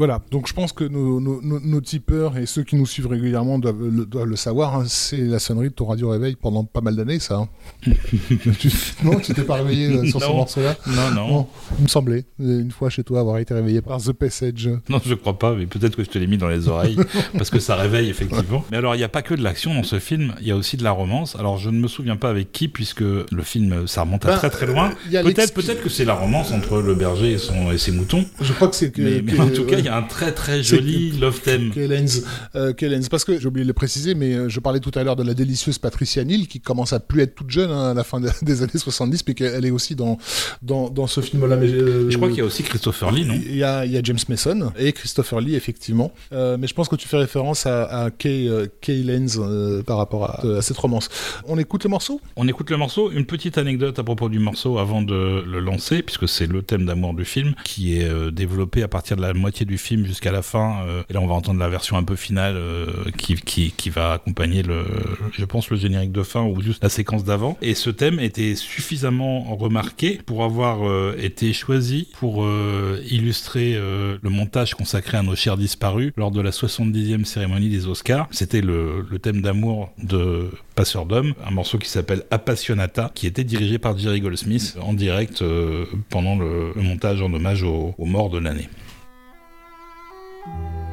[0.06, 3.58] Voilà, donc je pense que nos, nos, nos, tipeurs et ceux qui nous suivent régulièrement
[3.58, 4.76] doivent le, doivent le savoir.
[4.76, 4.84] Hein.
[4.86, 7.36] c'est la sonnerie de ton radio réveil pendant pas mal d'années, ça.
[7.36, 7.48] Hein.
[9.02, 11.46] non, tu t'es pas réveillé euh, sur ce morceau-là Non, non.
[11.78, 14.68] il me semblait, euh, une fois chez toi, avoir été réveillé par The Passage.
[14.90, 16.98] Non, je crois pas, mais peut-être que je te l'ai mis dans les oreilles,
[17.38, 18.62] parce que ça réveille effectivement.
[18.70, 20.56] Mais alors, il n'y a pas que de l'action dans ce film, il y a
[20.56, 21.34] aussi de la romance.
[21.36, 24.36] Alors, je ne me souviens pas avec qui, puisque le film, ça remonte à ben,
[24.36, 24.90] très très loin.
[25.10, 28.26] Peut-être peut-être que c'est la romance entre le berger et, son, et ses moutons.
[28.42, 29.00] Je crois que c'est que.
[29.00, 31.70] Mais, en tout cas, il y a un très très joli love theme.
[31.70, 32.22] Kellens,
[32.54, 32.72] euh,
[33.10, 35.22] parce que j'ai oublié de le préciser, mais euh, je parlais tout à l'heure de
[35.22, 38.20] la délicieuse Patricia Neal qui commence à plus être toute jeune hein, à la fin
[38.42, 40.18] des années 70, mais qu'elle est aussi dans,
[40.62, 41.56] dans, dans ce film-là.
[41.56, 43.34] Euh, je crois qu'il y a aussi Christopher Lee, non?
[43.34, 46.12] Il y, a, y a James Mason et Christopher Lee, effectivement.
[46.32, 49.40] Euh, mais je pense que tu fais référence à, à Kay, euh, Kay Lenz
[49.86, 51.08] par rapport à, à, cette romance.
[51.46, 52.20] On écoute le morceau?
[52.36, 53.10] On écoute le morceau.
[53.10, 56.86] Une petite anecdote à propos du morceau avant de le lancer, puisque c'est le thème
[56.86, 60.42] d'amour du film qui est développé à partir de la moitié du film jusqu'à la
[60.42, 60.84] fin.
[61.08, 62.60] et là, on va entendre la version un peu finale
[63.16, 64.84] qui, qui, va accompagner le,
[65.32, 67.56] je pense, le générique de fin ou juste la séquence d'avant.
[67.62, 74.18] Et ce thème était suffisamment remarqué pour avoir euh, été choisi pour euh, illustrer euh,
[74.22, 78.28] le montage consacré à nos chers disparus lors de la 70e cérémonie des Oscars.
[78.30, 83.78] C'était le, thème d'amour de Passeur d'Homme, un morceau qui s'appelle Appassionata, qui était dirigé
[83.78, 85.42] par Jerry Goldsmith en direct
[86.10, 88.68] pendant le, montage en hommage aux morts de l'année.
[90.46, 90.83] Bye.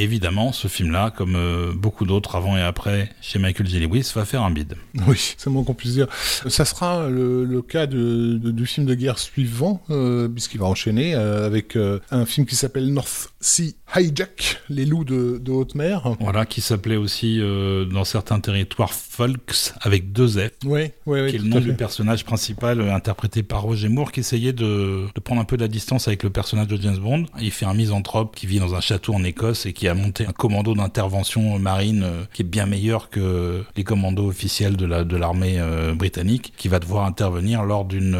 [0.00, 3.80] Évidemment, ce film-là, comme euh, beaucoup d'autres avant et après chez Michael J.
[3.80, 4.76] Lewis, va faire un bide.
[5.08, 6.06] Oui, c'est moins qu'on puisse dire.
[6.46, 11.76] Ça sera le, cas du film de guerre suivant, euh, puisqu'il va enchaîner euh, avec
[11.76, 16.14] un film qui s'appelle North Sea Hijack, les loups de, de haute mer.
[16.20, 20.50] Voilà, qui s'appelait aussi euh, dans certains territoires Folks avec deux F.
[20.64, 21.30] Oui, oui, oui.
[21.30, 25.06] qui est le nom du personnage principal euh, interprété par Roger Moore qui essayait de,
[25.14, 27.24] de prendre un peu de la distance avec le personnage de James Bond.
[27.40, 30.26] Il fait un misanthrope qui vit dans un château en Écosse et qui a monté
[30.26, 35.04] un commando d'intervention marine euh, qui est bien meilleur que les commandos officiels de la
[35.04, 38.18] de l'armée euh, britannique qui va devoir intervenir lors d'une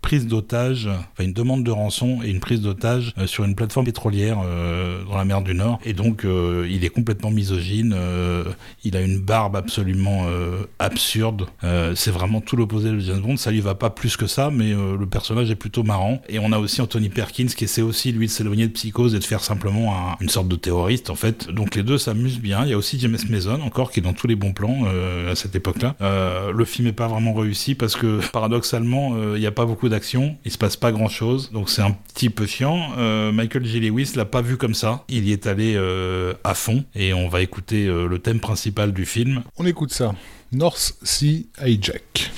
[0.00, 4.38] prise d'otage, enfin une demande de rançon et une prise d'otage sur une plateforme pétrolière
[5.08, 5.78] dans la mer du Nord.
[5.84, 8.44] Et donc euh, il est complètement misogyne, euh,
[8.84, 11.46] il a une barbe absolument euh, absurde.
[11.64, 13.36] Euh, c'est vraiment tout l'opposé de James Bond.
[13.36, 16.20] Ça lui va pas plus que ça, mais euh, le personnage est plutôt marrant.
[16.28, 19.18] Et on a aussi Anthony Perkins qui essaie aussi lui de s'éloigner de Psychose et
[19.18, 21.50] de faire simplement un- une sorte de terroriste en fait.
[21.50, 22.64] Donc les deux s'amusent bien.
[22.64, 25.32] Il y a aussi James Mason encore qui est dans tous les bons plans euh,
[25.32, 25.94] à cette époque-là.
[26.00, 29.64] Euh, le film est pas vraiment réussi parce que paradoxalement euh, il n'y a pas
[29.66, 32.90] beaucoup d'action, il se passe pas grand-chose, donc c'est un petit peu chiant.
[32.98, 33.80] Euh, Michael J.
[33.80, 35.04] Lewis l'a pas vu comme ça.
[35.08, 38.92] Il y est allé euh, à fond et on va écouter euh, le thème principal
[38.92, 39.42] du film.
[39.56, 40.14] On écoute ça.
[40.52, 42.30] North Sea Hijack.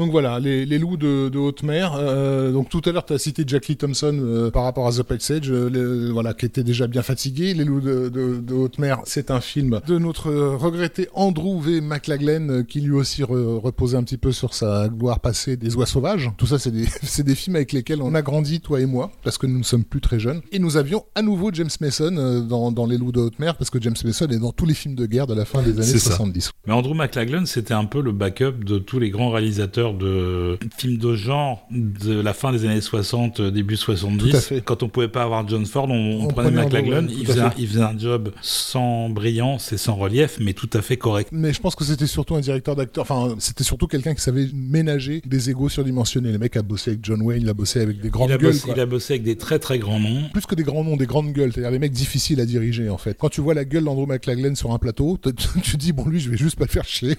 [0.00, 1.92] Donc voilà, les, les loups de, de haute mer.
[1.98, 4.92] Euh, donc tout à l'heure, tu as cité Jack Lee Thompson euh, par rapport à
[4.92, 7.52] The Passage, euh, le- voilà, qui était déjà bien fatigué.
[7.52, 11.60] Les loups de, de, de haute mer, c'est un film de notre euh, regretté Andrew
[11.60, 11.82] V.
[11.82, 15.76] McLaglen, euh, qui lui aussi re- reposait un petit peu sur sa gloire passée des
[15.76, 16.30] oies sauvages.
[16.38, 19.46] Tout ça, c'est des, films avec lesquels on a grandi, toi et moi, parce que
[19.46, 20.40] nous ne sommes plus très jeunes.
[20.50, 23.54] Et nous avions à nouveau James Mason euh, dans, dans Les loups de haute mer,
[23.58, 25.72] parce que James Mason est dans tous les films de guerre de la fin des
[25.74, 26.12] années C'est ça.
[26.12, 26.52] 70.
[26.66, 30.98] Mais Andrew McLaglen, c'était un peu le backup de tous les grands réalisateurs de films
[30.98, 34.30] de genre de la fin des années 60, euh, début 70.
[34.30, 34.60] Tout à fait.
[34.60, 37.08] Quand on pouvait pas avoir John Ford, on, on prenait McLaglen.
[37.10, 37.62] il, faisait un, fait.
[37.62, 41.30] il faisait un job sans brillance et sans relief, mais tout à fait correct.
[41.32, 43.02] Mais je pense que c'était surtout un directeur d'acteur.
[43.02, 46.32] Enfin, c'était surtout quelqu'un qui savait ménager des égos surdimensionnés.
[46.32, 48.52] Le mec a bossé avec John Wayne, il a bossé avec des grandes Il gueules.
[48.52, 50.28] bossé, il a bossé avec des très très grands noms.
[50.32, 51.52] Plus que des grands noms, des grandes gueules.
[51.52, 53.16] C'est-à-dire des mecs difficiles à diriger, en fait.
[53.18, 55.18] Quand tu vois la gueule d'Andrew McLaglen sur un plateau,
[55.62, 57.16] tu te dis, bon, lui, je vais juste pas le faire chier.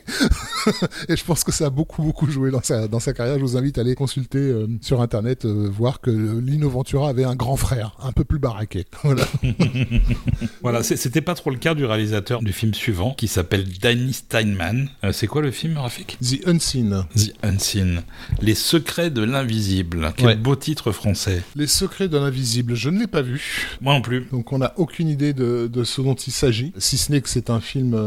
[1.09, 3.37] Et je pense que ça a beaucoup, beaucoup joué dans, dans sa, dans sa carrière.
[3.37, 7.23] Je vous invite à aller consulter euh, sur Internet, euh, voir que Lino Ventura avait
[7.23, 8.85] un grand frère, un peu plus baraqué.
[9.03, 9.27] Voilà.
[10.61, 14.89] voilà, c'était pas trop le cas du réalisateur du film suivant, qui s'appelle Danny Steinman.
[15.03, 16.17] Euh, c'est quoi le film, Rafik?
[16.21, 17.03] The Unseen.
[17.15, 18.03] The Unseen.
[18.41, 20.13] Les secrets de l'invisible.
[20.15, 21.41] Quel beau titre français.
[21.55, 22.75] Les secrets de l'invisible.
[22.75, 23.41] Je ne l'ai pas vu.
[23.81, 24.27] Moi non plus.
[24.31, 27.29] Donc on n'a aucune idée de, de, ce dont il s'agit, si ce n'est que
[27.29, 27.99] c'est un film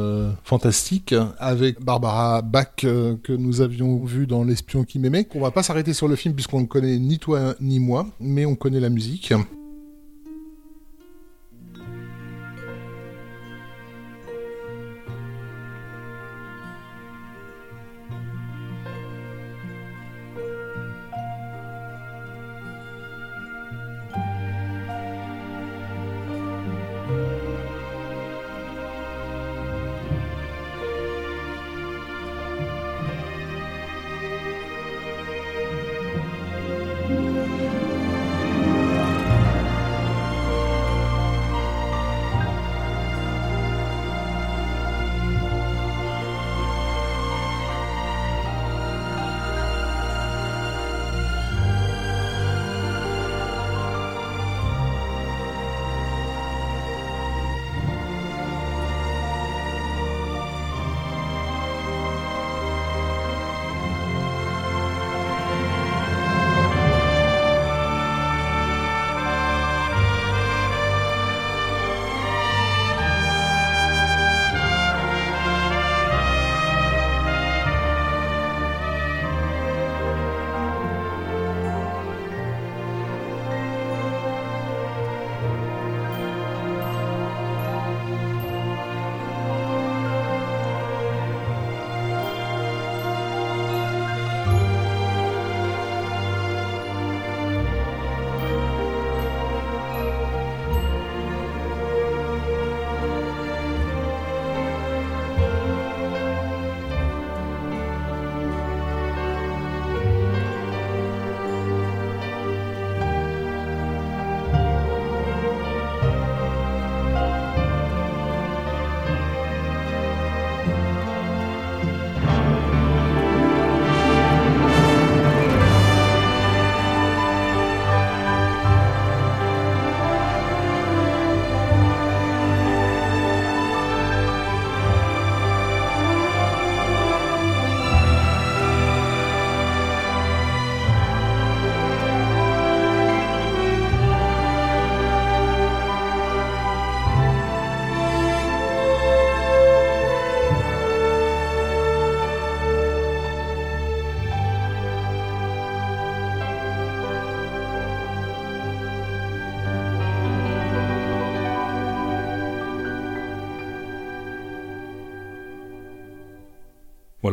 [0.45, 5.27] fantastique avec Barbara Bach que nous avions vu dans L'espion qui m'aimait.
[5.35, 8.45] On va pas s'arrêter sur le film puisqu'on ne connaît ni toi ni moi, mais
[8.47, 9.33] on connaît la musique.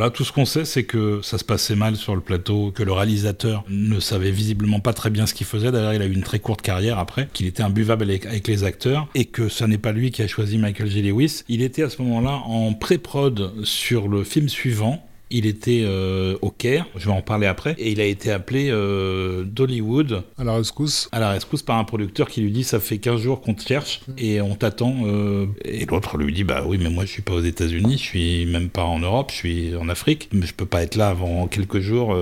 [0.02, 2.82] Voilà, tout ce qu'on sait, c'est que ça se passait mal sur le plateau, que
[2.82, 5.72] le réalisateur ne savait visiblement pas très bien ce qu'il faisait.
[5.72, 9.08] D'ailleurs, il a eu une très courte carrière après, qu'il était imbuvable avec, les acteurs,
[9.14, 11.04] et que ce n'est pas lui qui a choisi Michael J.
[11.04, 11.43] Lewis.
[11.49, 16.51] Il était à ce moment-là en pré-prod sur le film suivant, il était euh, au
[16.51, 20.23] Caire, je vais en parler après, et il a été appelé euh, d'Hollywood.
[20.38, 21.09] À la rescousse.
[21.11, 23.65] À la rescousse par un producteur qui lui dit Ça fait 15 jours qu'on te
[23.65, 24.13] cherche mm.
[24.17, 24.95] et on t'attend.
[25.05, 28.03] Euh, et l'autre lui dit Bah oui, mais moi je suis pas aux États-Unis, je
[28.03, 31.09] suis même pas en Europe, je suis en Afrique, mais je peux pas être là
[31.09, 32.15] avant quelques jours.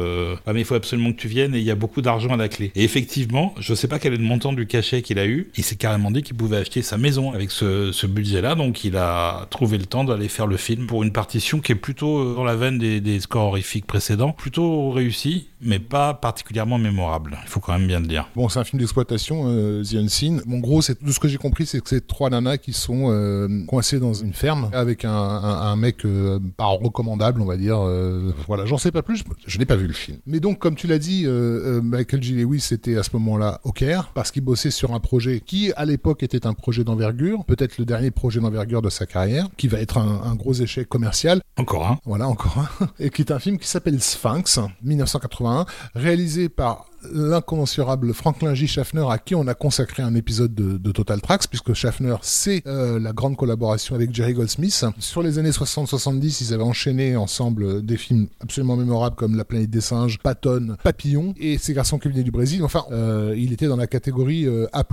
[0.45, 2.37] Ah, mais il faut absolument que tu viennes et il y a beaucoup d'argent à
[2.37, 2.71] la clé.
[2.75, 5.51] Et effectivement, je sais pas quel est le montant du cachet qu'il a eu.
[5.57, 8.95] Il s'est carrément dit qu'il pouvait acheter sa maison avec ce, ce budget-là, donc il
[8.95, 12.43] a trouvé le temps d'aller faire le film pour une partition qui est plutôt dans
[12.43, 17.37] la veine des des, scores horrifiques précédents, plutôt réussi, mais pas particulièrement mémorable.
[17.43, 18.29] Il faut quand même bien le dire.
[18.35, 20.41] Bon, c'est un film d'exploitation, euh, The Unseen.
[20.45, 23.11] Bon, gros, c'est tout ce que j'ai compris, c'est que c'est trois nanas qui sont
[23.11, 27.79] euh, coincées dans une ferme avec un, un, mec euh, pas recommandable, on va dire.
[27.79, 29.23] Euh, voilà, j'en sais pas plus.
[29.45, 30.17] Je, n'ai pas vu le film.
[30.25, 32.35] Mais donc, comme tu l'as dit, Michael J.
[32.35, 35.85] Lewis était à ce moment-là au Caire parce qu'il bossait sur un projet qui, à
[35.85, 39.79] l'époque, était un projet d'envergure, peut-être le dernier projet d'envergure de sa carrière, qui va
[39.79, 41.41] être un, un gros échec commercial.
[41.57, 41.99] Encore un.
[42.05, 42.88] Voilà, encore un.
[42.99, 45.65] Et qui est un film qui s'appelle Sphinx, 1981,
[45.95, 48.67] réalisé par l'incommensurable Franklin J.
[48.67, 52.99] Schaffner à qui on a consacré un épisode de, Total Tracks puisque Schaffner c'est euh,
[52.99, 54.85] la grande collaboration avec Jerry Goldsmith.
[54.97, 59.69] Sur les années 60-70, ils avaient enchaîné ensemble des films absolument mémorables comme La planète
[59.69, 62.63] des singes, Patton, Papillon et Ces garçons qui venaient du Brésil.
[62.63, 64.83] Enfin, euh, il était dans la catégorie euh, A++,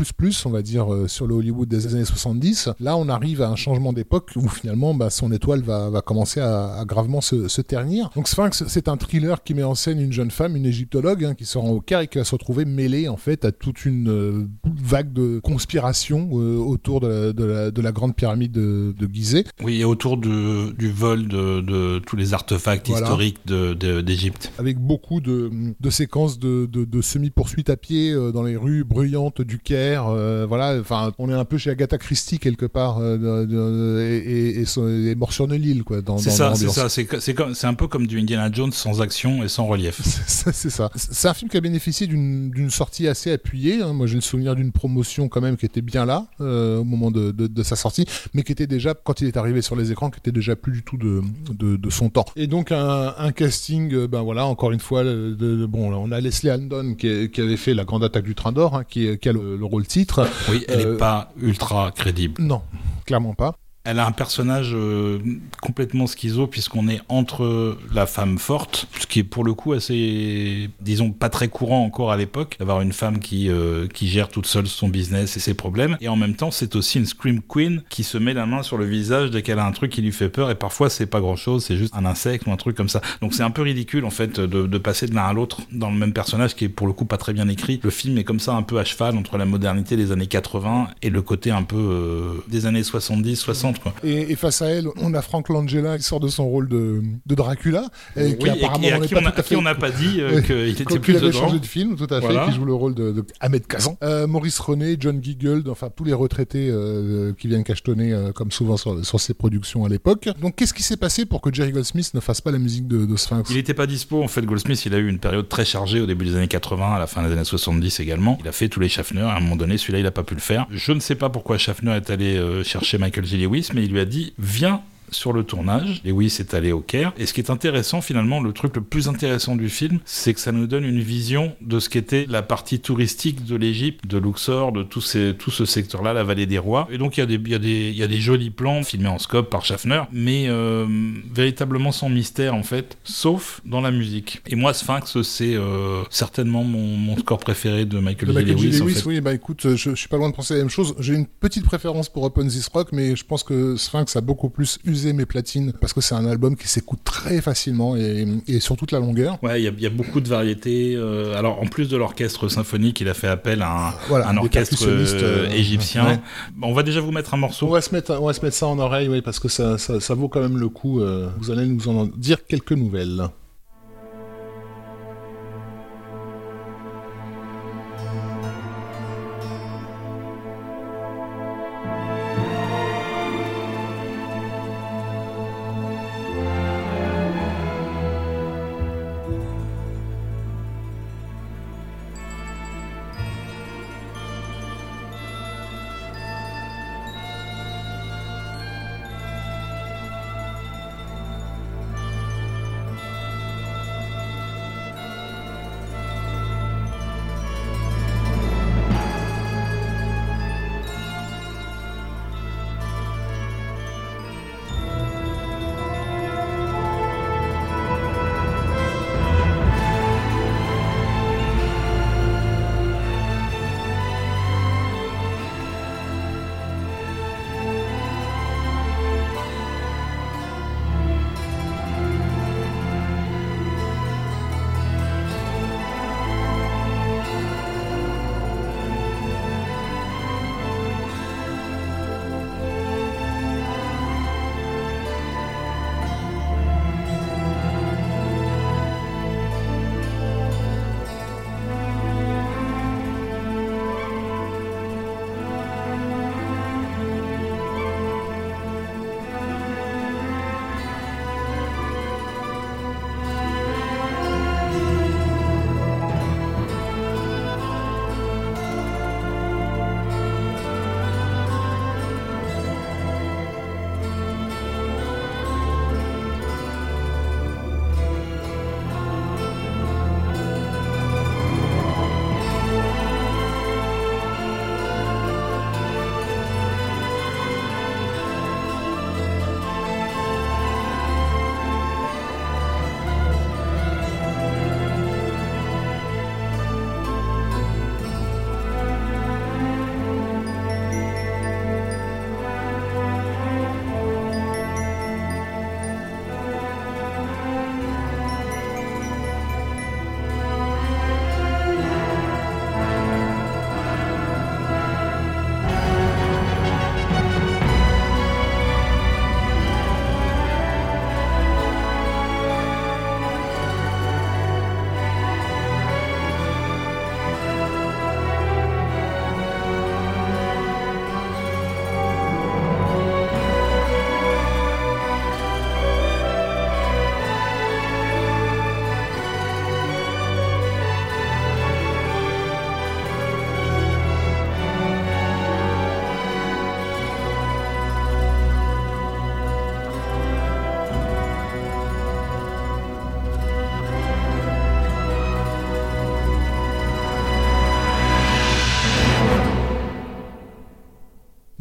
[0.45, 2.71] on va dire, sur le Hollywood des années 70.
[2.79, 6.41] Là, on arrive à un changement d'époque où finalement bah, son étoile va, va commencer
[6.41, 8.11] à, à gravement se, se, ternir.
[8.15, 11.35] Donc Sphinx, c'est un thriller qui met en scène une jeune femme, une égyptologue, hein,
[11.35, 13.85] qui se rend au Caire et qui va se retrouver mêlée en fait à toute
[13.85, 18.53] une euh, vague de conspiration euh, autour de la, de, la, de la, grande pyramide
[18.53, 19.45] de, de, Gizeh.
[19.63, 24.53] Oui, et autour du vol de, tous les artefacts historiques d'Égypte.
[24.59, 25.51] Avec beaucoup de,
[25.91, 30.05] séquences de, semi-poursuites à pied euh, dans les rues bruyantes du Caire.
[30.47, 35.33] voilà, enfin, on est un peu chez Agatha Christie quelque part et, et, et, mort
[35.33, 35.47] sur
[35.85, 35.99] quoi.
[36.19, 36.89] C'est ça, c'est ça.
[36.89, 40.01] C'est un peu comme du Indiana Jones sans action et sans relief.
[40.27, 40.91] c'est ça.
[40.95, 43.83] C'est un film qui a bénéficié d'une sortie assez appuyée.
[43.83, 43.93] Hein.
[43.93, 47.11] Moi, j'ai le souvenir d'une promotion quand même qui était bien là euh, au moment
[47.11, 50.11] de, de, sa sortie, mais qui était déjà, quand il est arrivé sur les écrans,
[50.11, 52.27] qui était déjà plus du tout de, de son temps.
[52.37, 56.21] Et donc un, un, casting, euh, ben voilà, encore une fois, de, bon, on a
[56.21, 59.29] Leslie Andon qui, qui, avait fait la grande attaque du train d'or, hein, qui, qui,
[59.29, 60.29] a le, rôle titre.
[60.51, 62.41] Oui, elle n'est euh, pas ultra crédible.
[62.43, 62.63] Non,
[63.05, 63.57] clairement pas
[63.87, 65.19] elle a un personnage euh,
[65.63, 70.69] complètement schizo puisqu'on est entre la femme forte, ce qui est pour le coup assez,
[70.81, 74.47] disons, pas très courant encore à l'époque, d'avoir une femme qui, euh, qui gère toute
[74.47, 75.97] seule son business et ses problèmes.
[76.01, 78.77] Et en même temps, c'est aussi une scream queen qui se met la main sur
[78.77, 80.51] le visage dès qu'elle a un truc qui lui fait peur.
[80.51, 83.01] Et parfois, c'est pas grand chose, c'est juste un insecte ou un truc comme ça.
[83.23, 85.97] Donc c'est un peu ridicule en fait de, passer de l'un à l'autre dans le
[85.97, 87.81] même personnage qui est pour le coup pas très bien écrit.
[87.83, 90.89] Le film est comme ça un peu à cheval entre la modernité des années 80
[91.03, 95.15] et le côté un peu euh, des années 70, 60 et, face à elle, on
[95.15, 97.85] a Frank Langella qui sort de son rôle de, Dracula.
[98.17, 99.07] Et, qui apparemment, à
[99.43, 102.21] qui on n'a pas dit euh, qu'il était plus avait changé de film, tout à
[102.21, 103.97] fait, qui joue le rôle de, Ahmed Kazan.
[104.03, 108.77] Euh, Maurice René, John Giggold, enfin tous les retraités euh, qui viennent cachetonner comme souvent
[108.77, 110.29] sur, sur ses productions à l'époque.
[110.41, 113.07] Donc qu'est-ce qui s'est passé pour que Jerry Goldsmith ne fasse pas la musique de,
[113.07, 113.51] de Sphinx?
[113.51, 114.23] Il n'était pas dispo.
[114.23, 116.95] En fait, Goldsmith, il a eu une période très chargée au début des années 80,
[116.95, 118.39] à la fin des années 70 également.
[118.41, 119.23] Il a fait tous les Schaffner.
[119.23, 120.67] À un moment donné, celui-là, il n'a pas pu le faire.
[120.71, 123.39] Je ne sais pas pourquoi Schaffner est allé chercher Michael J.
[123.39, 126.01] Lewis, mais il lui a dit viens sur le tournage.
[126.05, 127.13] Et oui, c'est allé au Caire.
[127.19, 130.41] Et ce qui est intéressant, finalement, le truc le plus intéressant du film, c'est que
[130.41, 134.73] ça nous donne une vision de ce qu'était la partie touristique de l'Égypte, de Luxor,
[134.73, 136.89] de tout, ces, tout ce secteur-là, la vallée des rois.
[136.91, 139.09] Et donc, il y, a des, y, a des, y a des jolis plans filmés
[139.09, 140.87] en scope par Schaffner, mais euh,
[141.33, 144.43] véritablement sans mystère, en fait, sauf dans la musique.
[144.47, 148.81] Et moi, Sphinx, c'est euh, certainement mon, mon, score préféré de Michael, de Lewis.
[148.81, 149.05] en fait.
[149.07, 150.95] Oui, bah écoute, je, je, suis pas loin de penser la même chose.
[150.99, 154.49] J'ai une petite préférence pour Open This Rock, mais je pense que Sphinx a beaucoup
[154.49, 158.27] plus usé mes platines parce que c'est un album qui s'écoute très facilement et,
[158.61, 159.39] sur toute la longueur.
[159.43, 160.95] Ouais, il y, a beaucoup de variétés.
[160.97, 165.07] Euh, alors, en plus de l'orchestre symphonique, il a fait appel à un, orchestre euh,
[165.23, 166.21] euh, égyptien.
[166.63, 167.67] On va déjà vous mettre un morceau.
[167.67, 169.79] On va se mettre, on va se mettre ça en oreille, oui, parce que ça,
[169.79, 171.01] ça, ça vaut quand même le coup.
[171.39, 173.29] vous allez nous en dire quelques nouvelles.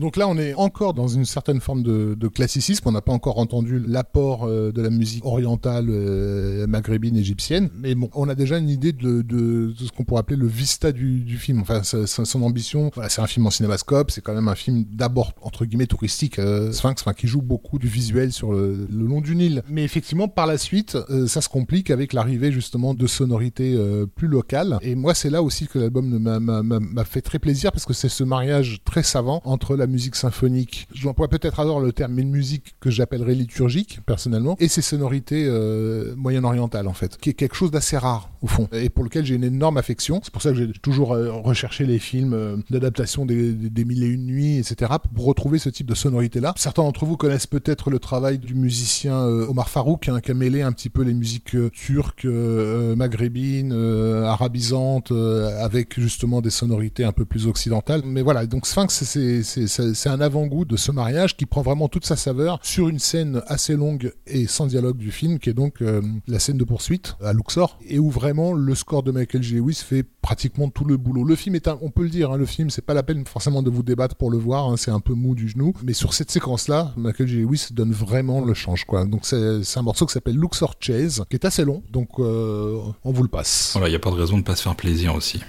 [0.06, 2.88] Donc là, on est encore dans une certaine forme de, de classicisme.
[2.88, 7.72] On n'a pas encore entendu l'apport euh, de la musique orientale, euh, maghrébine, égyptienne.
[7.76, 10.46] Mais bon, on a déjà une idée de, de, de ce qu'on pourrait appeler le
[10.46, 11.60] vista du, du film.
[11.62, 12.92] Enfin, son ambition.
[12.94, 14.12] Voilà, c'est un film en cinémascope.
[14.12, 16.38] C'est quand même un film d'abord entre guillemets touristique.
[16.38, 19.64] euh, Sphinx, enfin, qui joue beaucoup du visuel sur le, le long du Nil.
[19.72, 24.06] Mais effectivement, par la suite, euh, ça se complique avec l'arrivée justement de sonorités euh,
[24.06, 24.78] plus locales.
[24.84, 28.24] Et moi, c'est là aussi que l'album m'a fait très plaisir parce que c'est ce
[28.24, 32.32] mariage très savant entre la musique symphonique, je pourrais peut-être avoir le terme, mais une
[32.32, 37.56] musique que j'appellerais liturgique personnellement, et ces sonorités euh, moyen-orientales en fait, qui est quelque
[37.56, 40.20] chose d'assez rare au fond, et pour lequel j'ai une énorme affection.
[40.24, 44.04] C'est pour ça que j'ai toujours euh, recherché les films euh, d'adaptation des, des, Mille
[44.04, 46.54] et Une Nuits, etc., pour retrouver ce type de sonorité-là.
[46.58, 50.34] Certains d'entre vous connaissent peut-être le travail du musicien euh, Omar Farouk, hein, qui a
[50.34, 57.12] mêlé un petit peu les musiques turques, maghrébines, euh, arabisantes, avec justement des sonorités un
[57.12, 58.02] peu plus occidentales.
[58.06, 61.88] Mais voilà, donc Sphinx, c'est- c'est c'est- un avant-goût de ce mariage qui prend vraiment
[61.90, 65.54] toute sa saveur sur une scène assez longue et sans dialogue du film, qui est
[65.54, 69.44] donc euh, la scène de poursuite à Luxor, et où vraiment le score de Michael
[69.44, 69.56] J.
[69.56, 71.24] Lewis fait pratiquement tout le boulot.
[71.24, 73.26] Le film est un, on peut le dire, hein, le film, c'est pas la peine
[73.26, 75.94] forcément de vous débattre pour le voir, hein, c'est un peu mou du genou, mais
[75.94, 77.42] sur cette séquence-là, Michael J.
[77.42, 79.06] Lewis donne vraiment le change, quoi.
[79.06, 82.80] Donc c'est c'est un morceau qui s'appelle Luxor Chase, qui est assez long, donc euh,
[83.04, 83.72] on vous le passe.
[83.74, 85.42] Voilà, il n'y a pas de raison de pas se faire plaisir aussi.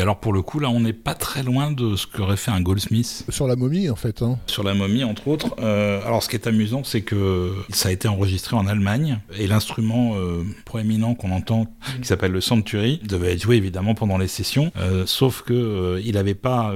[0.00, 2.50] Et alors pour le coup, là, on n'est pas très loin de ce qu'aurait fait
[2.50, 3.26] un Goldsmith.
[3.28, 4.22] Sur la momie, en fait.
[4.22, 4.38] Hein.
[4.46, 5.54] Sur la momie, entre autres.
[5.58, 9.46] Euh, alors ce qui est amusant, c'est que ça a été enregistré en Allemagne et
[9.46, 11.66] l'instrument euh, proéminent qu'on entend,
[12.00, 14.72] qui s'appelle le Century, devait être joué évidemment pendant les sessions.
[14.78, 16.74] Euh, sauf que euh, il n'avait pas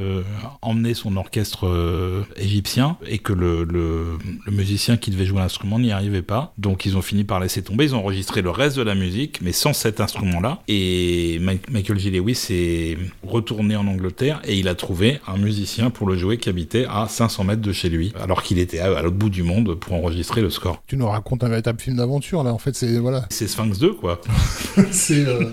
[0.60, 5.92] emmené son orchestre égyptien et que le, le, le musicien qui devait jouer l'instrument n'y
[5.92, 6.52] arrivait pas.
[6.58, 7.84] Donc ils ont fini par laisser tomber.
[7.84, 10.60] Ils ont enregistré le reste de la musique, mais sans cet instrument-là.
[10.68, 12.10] Et Michael J.
[12.10, 16.48] Lewis est retourné en Angleterre et il a trouvé un musicien pour le jouer qui
[16.48, 19.42] habitait à 500 mètres de chez lui, alors qu'il était à, à l'autre bout du
[19.42, 20.82] monde pour enregistrer le score.
[20.86, 22.52] Tu nous racontes un véritable film d'aventure, là.
[22.52, 24.20] En fait, c'est voilà, C'est Sphinx 2, quoi.
[24.90, 25.50] c'est euh,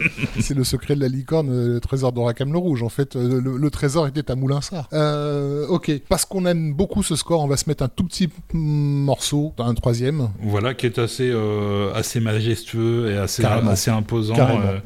[0.56, 2.84] le secret de la licorne, euh, le trésor d'Oracam le Rouge.
[2.84, 4.88] En fait, euh, le, le trésor était à Moulinsart.
[4.94, 8.30] Euh, ok, parce qu'on aime beaucoup ce score, on va se mettre un tout petit
[8.54, 10.30] morceau, un troisième.
[10.42, 13.72] Voilà, qui est assez, euh, assez majestueux et assez, Carrément.
[13.72, 14.36] assez imposant,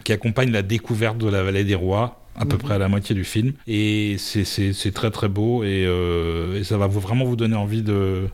[0.04, 2.62] qui accompagne la découverte de la vallée des rois à peu Mhm.
[2.62, 3.54] près à la moitié du film.
[3.68, 7.84] Et c'est- très très beau et, euh, et ça va vous, vraiment vous donner envie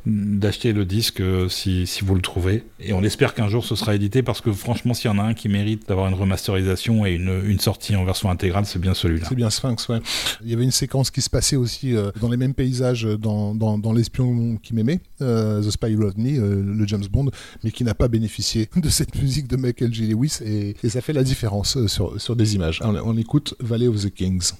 [0.05, 2.63] d'acheter le disque euh, si, si vous le trouvez.
[2.79, 5.23] Et on espère qu'un jour ce sera édité parce que franchement, s'il y en a
[5.23, 8.93] un qui mérite d'avoir une remasterisation et une, une sortie en version intégrale, c'est bien
[8.93, 9.25] celui-là.
[9.29, 9.99] C'est bien Sphinx, ouais.
[10.43, 13.53] Il y avait une séquence qui se passait aussi euh, dans les mêmes paysages dans,
[13.55, 17.29] dans, dans L'espion qui m'aimait, The Spy Who Loved Me, le James Bond,
[17.63, 20.07] mais qui n'a pas bénéficié de cette musique de Michael J.
[20.07, 22.79] Lewis et, et ça fait la différence sur, sur des images.
[22.83, 24.53] On, on écoute Valley of the Kings.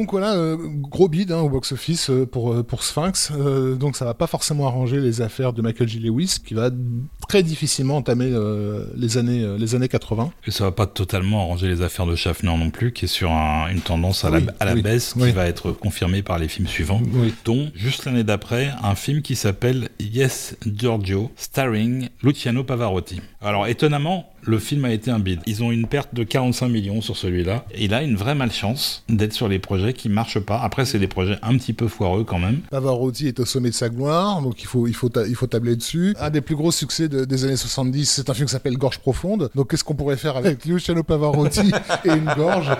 [0.00, 3.32] Donc voilà, euh, gros bid hein, au box-office euh, pour, euh, pour Sphinx.
[3.78, 5.98] Donc ça va pas forcément arranger les affaires de Michael J.
[5.98, 6.70] Lewis, qui va
[7.30, 10.32] très difficilement entamer euh, les, années, euh, les années 80.
[10.48, 13.30] Et ça va pas totalement arranger les affaires de Schaffner non plus, qui est sur
[13.30, 15.30] un- une tendance à la, à la oui, baisse, qui oui.
[15.30, 17.00] va être confirmée par les films suivants.
[17.44, 23.20] Dont, juste l'année d'après, un film qui s'appelle Yes Giorgio, starring Luciano Pavarotti.
[23.40, 25.40] Alors étonnamment, le film a été un bide.
[25.46, 27.64] Ils ont une perte de 45 millions sur celui-là.
[27.78, 30.58] Il a une vraie malchance d'être sur les projets qui marchent pas.
[30.60, 32.60] Après, c'est des projets un petit peu foireux quand même.
[32.70, 35.46] Pavarotti est au sommet de sa gloire, donc il faut, il faut, ta- il faut
[35.46, 36.14] tabler dessus.
[36.18, 38.98] Un des plus gros succès de- des années 70, c'est un film qui s'appelle Gorge
[38.98, 39.50] Profonde.
[39.54, 41.70] Donc qu'est-ce qu'on pourrait faire avec Luciano Pavarotti
[42.04, 42.70] et une gorge?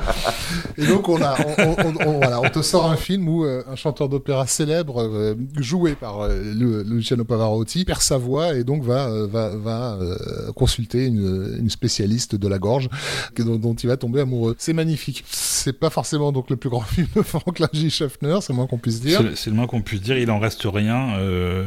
[0.79, 3.63] Et donc on, a, on, on- on- voilà, on te sort un film où euh,
[3.71, 8.65] un chanteur d'opéra célèbre, euh, joué par euh, le- Luciano Pavarotti, perd sa voix et
[8.65, 12.89] donc va, euh, va, va euh, consulter une, une spécialiste de la gorge
[13.37, 14.55] dont, dont il va tomber amoureux.
[14.59, 15.25] C'est magnifique.
[15.31, 17.91] C'est pas forcément donc le plus grand film de Frank J.
[17.91, 19.21] Schaffner, c'est le moins qu'on puisse dire.
[19.35, 20.17] C'est le- moins qu'on puisse dire.
[20.19, 21.65] Il en reste rien euh,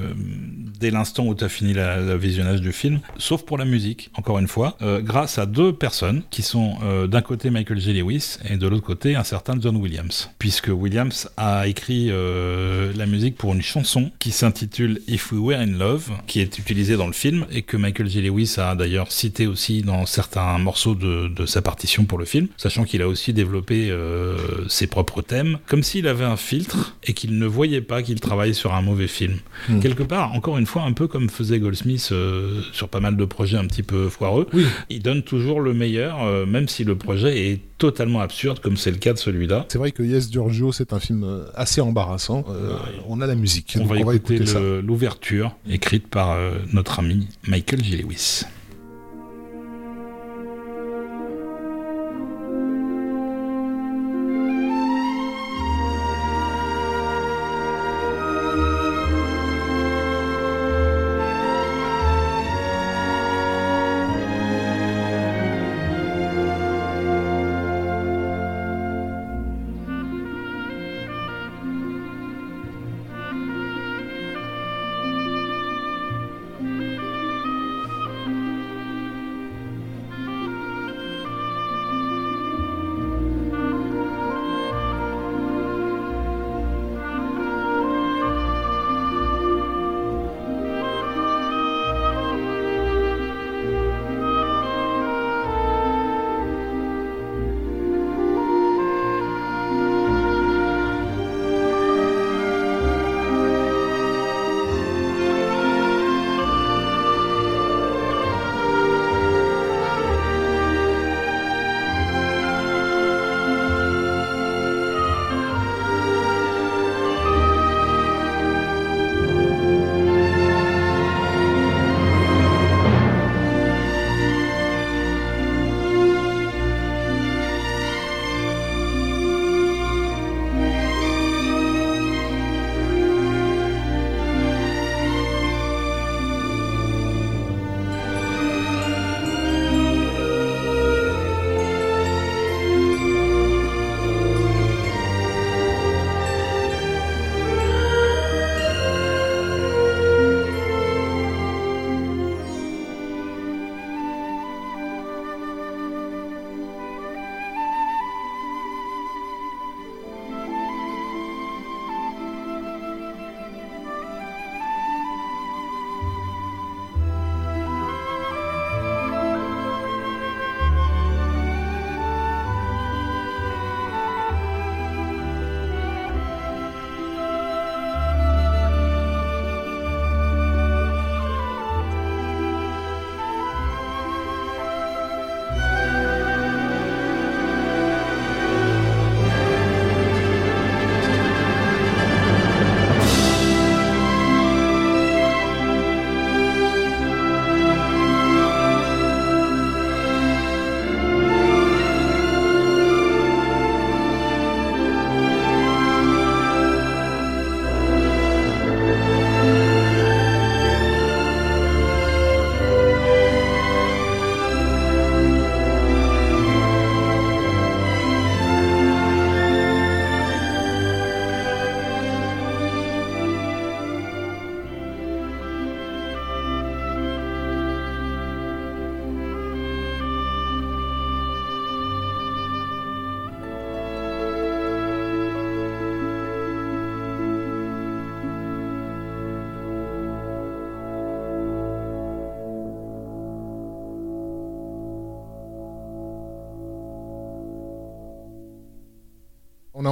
[0.80, 4.10] dès l'instant où tu as fini la- le visionnage du film, sauf pour la musique,
[4.16, 7.94] encore une fois, euh, grâce à deux personnes qui sont euh, d'un côté Michael J.
[7.94, 10.32] Lewis et de l'autre côté un certain John Williams.
[10.40, 15.60] Puisque Williams a écrit euh, la musique pour une chanson qui s'intitule If We Were
[15.60, 18.22] in Love, qui est utilisée dans le film et que Michael J.
[18.22, 22.48] Lewis a d'ailleurs cité aussi dans certains morceaux de, de sa partition pour le film,
[22.58, 23.94] sachant qu'il a aussi développé
[24.68, 28.56] ses propres thèmes, comme s'il avait un filtre et qu'il ne voyait pas qu'il travaille
[28.56, 29.38] sur un mauvais film.
[29.70, 29.80] Hmm.
[29.80, 33.26] Quelque part, encore une fois, un peu comme faisait Goldsmith euh, sur pas mal de
[33.26, 34.66] projets un petit peu foireux, Oui.
[34.90, 38.92] il donne toujours le meilleur, euh, même si le projet est totalement absurde, comme c'est
[38.92, 39.66] le cas de celui-là.
[39.70, 42.46] C'est vrai que Yes Giorgio, c'est un film euh, assez embarrassant.
[42.50, 42.78] Euh,
[43.08, 43.78] on a la musique.
[43.80, 44.40] On va on va écouter
[44.82, 47.82] l'ouverture écrite par euh, notre ami Michael.
[47.82, 48.44] Lewis.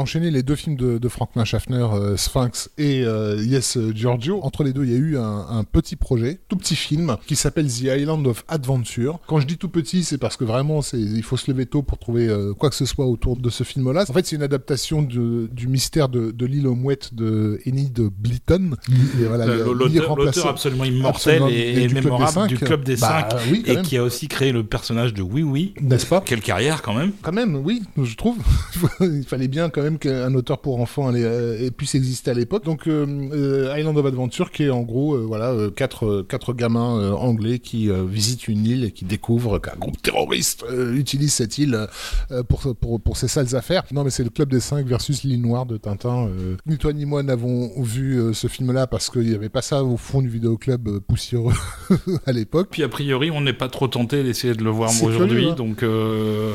[0.01, 4.39] Enchaîné les deux films de, de Franklin Schaffner, euh, Sphinx et euh, Yes euh, Giorgio.
[4.43, 7.35] Entre les deux, il y a eu un, un petit projet, tout petit film, qui
[7.35, 9.19] s'appelle The Island of Adventure.
[9.27, 11.81] Quand je dis tout petit, c'est parce que vraiment, c'est, il faut se lever tôt
[11.83, 14.05] pour trouver euh, quoi que ce soit autour de ce film-là.
[14.09, 17.99] En fait, c'est une adaptation de- du mystère de, de l'île aux mouettes de Enid
[18.19, 18.71] Blyton.
[19.27, 23.63] Voilà, L'auteur absolument immortel absolument, et, et du mémorable du Club des Bah, Cinq, oui,
[23.65, 23.85] quand et même.
[23.85, 25.73] qui a aussi créé le personnage de Oui Oui.
[25.81, 26.21] N'est-ce pas?
[26.21, 28.37] Quelle carrière quand même Quand même, oui, je trouve.
[29.01, 32.63] Il fallait bien quand même qu'un auteur pour enfants euh, puisse exister à l'époque.
[32.65, 37.59] Donc euh, euh, Island of Adventure, qui est en gros voilà quatre quatre gamins anglais
[37.59, 41.87] qui visitent une île et qui découvrent qu'un groupe terroriste utilise cette île
[42.47, 43.83] pour, pour pour ses sales affaires.
[43.91, 46.29] Non, mais c'est le club des cinq versus l'île noire de Tintin.
[46.65, 49.97] Ni toi ni moi n'avons vu ce film-là parce qu'il n'y avait pas ça au
[49.97, 51.53] fond du vidéoclub poussiéreux
[52.25, 52.69] à l'époque.
[52.71, 55.55] Puis a priori, on n'est pas trop tenté d'essayer de le voir aujourd'hui, hein.
[55.55, 56.51] donc euh,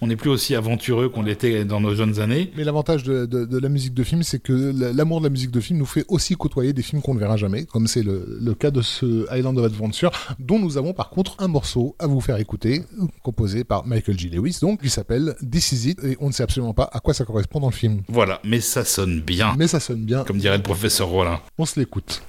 [0.00, 2.50] on n'est plus aussi aventureux qu'on l'était dans nos jeunes années.
[2.56, 4.52] Mais l'avantage de, de, de la musique de film, c'est que
[4.94, 7.36] l'amour de la musique de film nous fait aussi côtoyer des films qu'on ne verra
[7.36, 11.10] jamais, comme c'est le, le cas de ce Island of Adventure, dont nous avons par
[11.10, 12.82] contre un morceau à vous faire écouter,
[13.24, 14.28] composé par Michael G.
[14.28, 17.12] Lewis, donc, qui s'appelle This Is It, et on ne sait absolument pas à quoi
[17.12, 18.02] ça correspond dans le film.
[18.08, 19.54] Voilà, mais ça sonne bien.
[19.58, 20.22] Mais ça sonne bien.
[20.22, 21.40] Comme dirait le professeur Rollin.
[21.58, 22.22] On se l'écoute.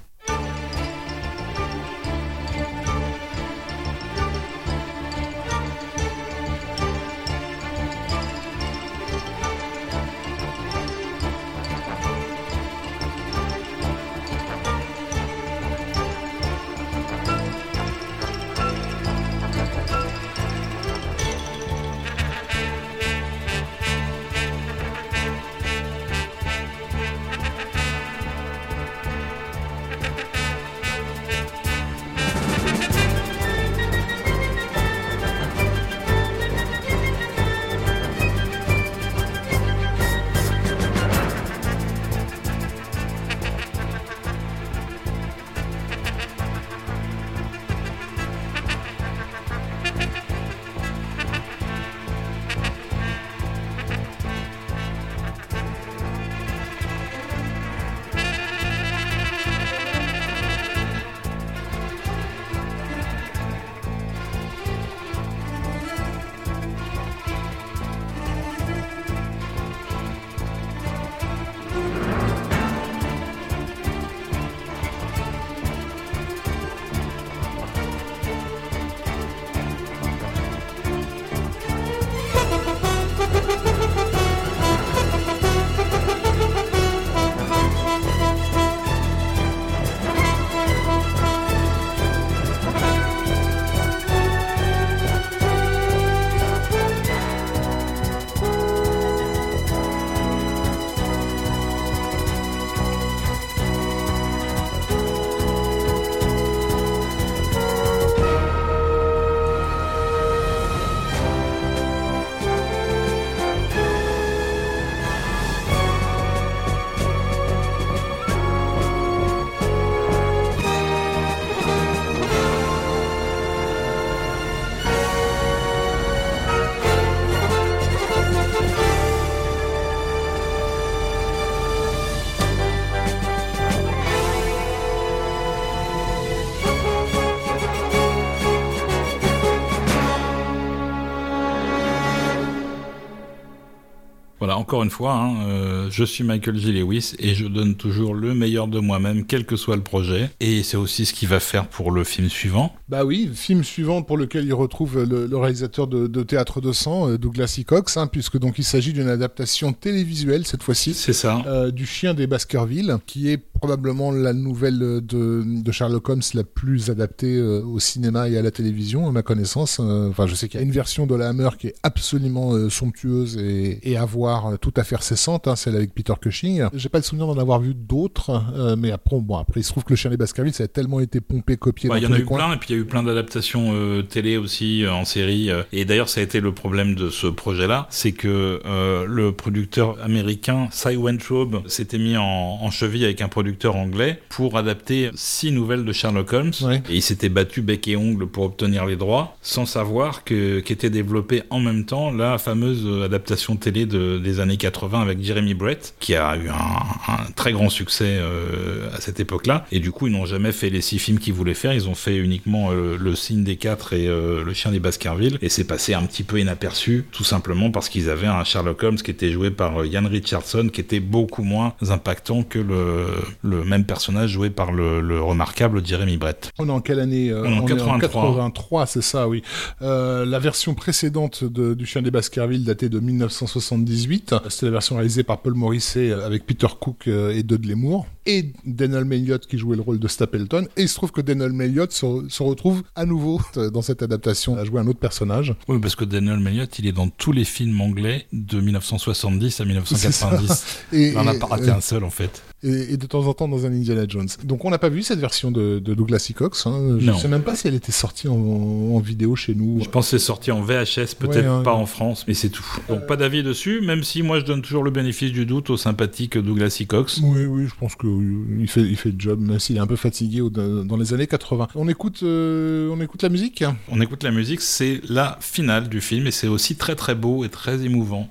[144.62, 146.71] Encore une fois, hein, euh, je suis Michael G.
[146.71, 150.29] Lewis et je donne toujours le meilleur de moi-même, quel que soit le projet.
[150.39, 152.71] Et c'est aussi ce qu'il va faire pour le film suivant.
[152.88, 157.17] Bah oui, film suivant pour lequel il retrouve le, réalisateur de, Théâtre de sang, euh,
[157.17, 157.63] Douglas E.
[157.63, 160.93] Cox, hein, puisque donc il s'agit d'une adaptation télévisuelle cette fois-ci.
[160.93, 161.42] C'est ça.
[161.47, 165.01] Euh, du Chien des Baskerville, qui est probablement la nouvelle de,
[165.46, 169.79] de Sherlock Holmes la plus adaptée au cinéma et à la télévision, à ma connaissance.
[169.79, 173.38] Enfin, je sais qu'il y a une version de la Hammer qui est absolument somptueuse
[173.38, 176.63] et, et à voir tout à fait récente, hein, celle avec Peter Cushing.
[176.74, 179.71] J'ai pas le souvenir d'en avoir vu d'autres, euh, mais après, bon, après, il se
[179.71, 181.89] trouve que le chien des Baskerville, ça a tellement été pompé, copié.
[181.96, 184.01] Il y en a eu plein, et puis il y a eu plein d'adaptations euh,
[184.01, 185.50] télé aussi euh, en série.
[185.71, 188.62] et d'ailleurs, ça a été le problème de ce projet-là, c'est que
[189.08, 195.12] le producteur américain Cy Wentrobe s'était mis en, cheville avec un producteur anglais pour adapter
[195.16, 196.52] six nouvelles de Sherlock Holmes.
[196.90, 200.90] Et il s'était battu bec et ongle pour obtenir les droits, sans savoir que qu'était
[200.90, 205.96] développée en même temps la fameuse adaptation télé de, des années 80 avec Jeremy Brett,
[206.00, 209.66] qui a eu un, très grand succès euh, à cette époque-là.
[209.72, 211.74] Et du coup, ils n'ont jamais fait les six films qu'ils voulaient faire.
[211.74, 215.38] Ils ont fait uniquement euh, Le Signe des Quatre et euh, Le Chien des Baskerville.
[215.42, 218.98] Et c'est passé un petit peu inaperçu, tout simplement parce qu'ils avaient un Sherlock Holmes
[218.98, 223.06] qui était joué par Ian Richardson, qui était beaucoup moins impactant que le,
[223.42, 226.51] le même personnage joué par le, remarquable Jeremy Brett.
[226.59, 228.00] On est en quelle année On est en 83.
[228.00, 229.43] 83, c'est ça, oui.
[229.82, 234.36] la version précédente de, du Chien des Baskerville datait de 1978.
[234.50, 238.54] C'était la version réalisée par Paul Morisset avec Peter Cook euh, et Dudley Moore et
[238.66, 240.68] Daniel Elliott qui jouait le rôle de Stapleton.
[240.78, 243.42] Et il se trouve que Daniel Elliott se, retrouve à nouveau
[243.74, 245.55] dans cette adaptation à jouer un autre personnage.
[245.68, 249.66] Oui, parce que Daniel Elliott, il est dans tous les films anglais de 1970 à
[249.66, 250.66] 1990.
[250.93, 253.47] Et, il n'en a pas raté un seul en fait et, de temps en temps
[253.47, 254.28] dans un Indiana Jones.
[254.43, 256.33] Donc on n'a pas vu cette version de, Douglas E.
[256.33, 256.67] Cox.
[256.67, 256.97] Hein.
[257.00, 259.79] Je ne sais même pas si elle était sortie en, vidéo chez nous.
[259.83, 261.62] Je pense que c'est sorti en VHS, peut-être hein.
[261.63, 262.66] pas en France, mais c'est tout.
[262.88, 265.78] Donc pas d'avis dessus, même si moi je donne toujours le bénéfice du doute au
[265.78, 266.86] sympathique Douglas E.
[266.86, 267.20] Cox.
[267.24, 269.96] Oui, oui, je pense qu'il fait, il fait le job, même s'il est un peu
[269.96, 271.70] fatigué dans les années 80.
[271.75, 273.63] On écoute, euh, on écoute la musique?
[273.89, 277.43] On écoute la musique, c'est la finale du film et c'est aussi très très beau
[277.43, 278.29] et très émouvant.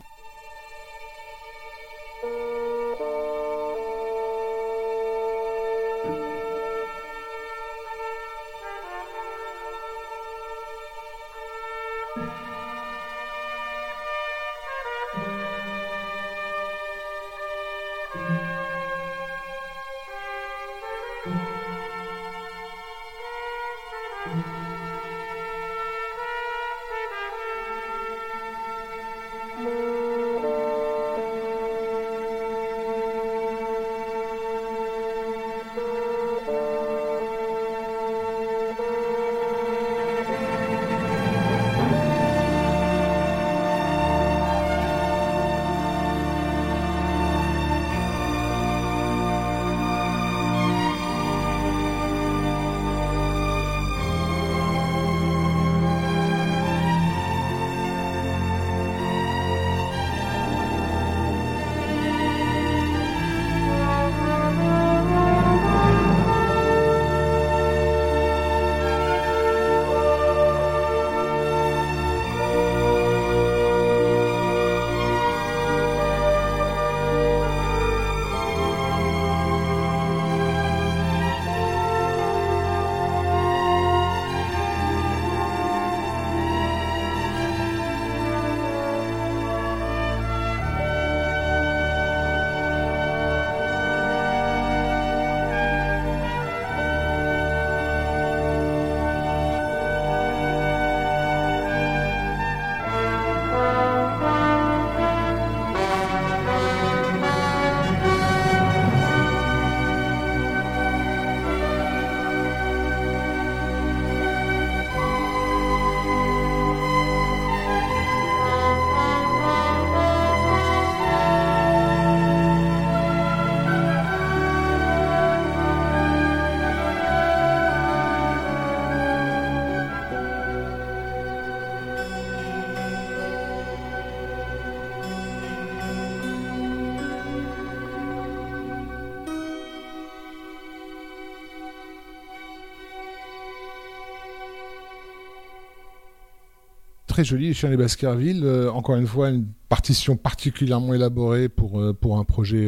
[147.20, 148.46] Très joli, Les Chiens des Baskerville.
[148.72, 152.66] encore une fois, une partition particulièrement élaborée pour, pour un, projet,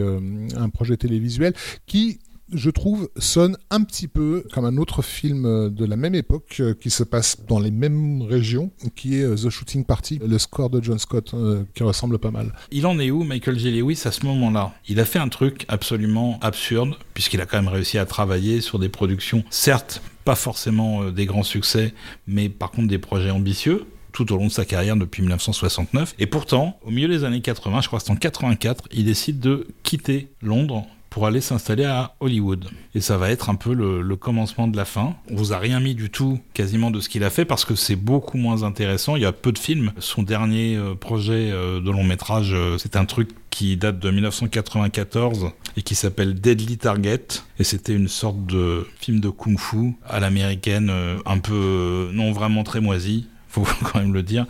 [0.57, 1.55] un projet télévisuel
[1.87, 2.21] qui
[2.53, 6.75] je trouve, sonne un petit peu comme un autre film de la même époque euh,
[6.75, 10.71] qui se passe dans les mêmes régions, qui est euh, The Shooting Party, le score
[10.71, 12.53] de John Scott, euh, qui ressemble pas mal.
[12.71, 13.71] Il en est où, Michael J.
[13.71, 14.75] Lewis, à ce moment-là?
[14.87, 18.79] Il a fait un truc absolument absurde, puisqu'il a quand même réussi à travailler sur
[18.79, 21.95] des productions, certes, pas forcément des grands succès,
[22.27, 26.15] mais par contre des projets ambitieux tout au long de sa carrière depuis 1969.
[26.19, 29.41] Et pourtant, au milieu des années 80, je crois que c'est en 84, il décide
[29.41, 32.71] de quitter Londres pour aller s'installer à Hollywood.
[32.95, 35.15] Et ça va être un peu le, commencement de la fin.
[35.31, 37.75] On vous a rien mis du tout quasiment de ce qu'il a fait parce que
[37.75, 39.17] c'est beaucoup moins intéressant.
[39.17, 39.93] Il y a peu de films.
[39.99, 44.11] Son dernier euh, projet euh, de long métrage, euh, c'est un truc qui date de
[44.11, 47.27] 1994 et qui s'appelle Deadly Target.
[47.59, 50.91] Et c'était une sorte de film de kung-fu à l'américaine,
[51.27, 54.47] un peu non vraiment très moisi faut quand même le dire.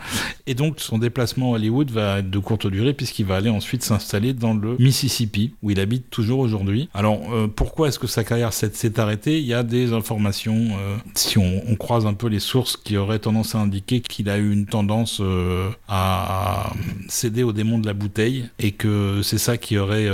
[0.47, 3.83] Et donc son déplacement à Hollywood va être de courte durée puisqu'il va aller ensuite
[3.83, 6.89] s'installer dans le Mississippi où il habite toujours aujourd'hui.
[6.93, 9.39] Alors euh, pourquoi est-ce que sa carrière s'est arrêtée?
[9.39, 13.19] Il y a des informations, euh, si on, croise un peu les sources, qui auraient
[13.19, 16.71] tendance à indiquer qu'il a eu une tendance euh, à,
[17.09, 20.09] céder au démon de la bouteille et que c'est ça qui aurait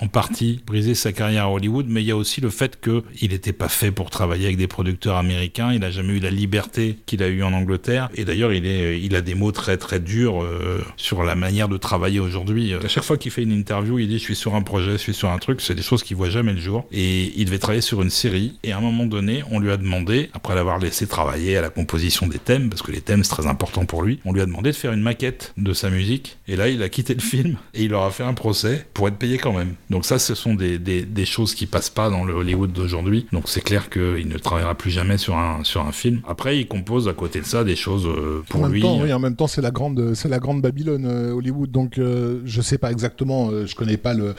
[0.00, 1.86] en partie brisé sa carrière à Hollywood.
[1.88, 4.66] Mais il y a aussi le fait qu'il n'était pas fait pour travailler avec des
[4.66, 5.72] producteurs américains.
[5.72, 7.83] Il n'a jamais eu la liberté qu'il a eu en Angleterre
[8.14, 11.68] et d'ailleurs, il, est, il a des mots très très durs euh, sur la manière
[11.68, 12.74] de travailler aujourd'hui.
[12.74, 14.96] À chaque fois qu'il fait une interview, il dit je suis sur un projet, je
[14.96, 15.60] suis sur un truc.
[15.60, 16.86] C'est des choses qu'il voit jamais le jour.
[16.92, 18.58] Et il devait travailler sur une série.
[18.62, 21.70] Et à un moment donné, on lui a demandé, après l'avoir laissé travailler à la
[21.70, 24.46] composition des thèmes, parce que les thèmes c'est très important pour lui, on lui a
[24.46, 26.38] demandé de faire une maquette de sa musique.
[26.48, 29.08] Et là, il a quitté le film et il leur a fait un procès pour
[29.08, 29.74] être payé quand même.
[29.90, 33.26] Donc ça, ce sont des, choses qui passent pas dans le Hollywood d'aujourd'hui.
[33.32, 36.20] Donc c'est clair qu'il ne travaillera plus jamais sur un film.
[36.28, 38.82] Après, il compose à côté de ça des choses euh, pour lui.
[38.84, 41.70] oui, en même temps, c'est la grande, c'est la grande Babylone euh, Hollywood.
[41.70, 44.34] Donc, euh, je sais pas exactement, je connais pas le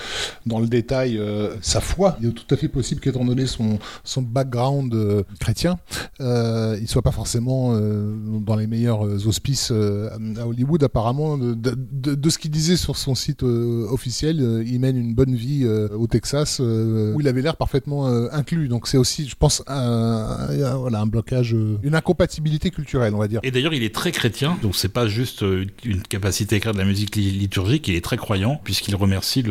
[0.46, 1.20] dans le détail
[1.62, 2.18] sa foi.
[2.22, 4.96] Il est tout à fait possible qu'étant donné son son background
[5.40, 5.78] chrétien,
[6.20, 10.84] il soit pas forcément dans les meilleurs auspices à Hollywood.
[10.84, 15.66] Apparemment, de, de, ce qu'il disait sur son site officiel, il mène une bonne vie
[15.68, 18.68] au Texas où il avait l'air parfaitement inclus.
[18.68, 20.48] Donc, c'est aussi, je pense, un,
[20.78, 24.76] voilà, un blocage, une incompatibilité culturelle, on va Et d'ailleurs, il est très chrétien, donc
[24.76, 28.18] c'est pas juste euh, une capacité à écrire de la musique liturgique, il est très
[28.18, 29.44] croyant, puisqu'il remercie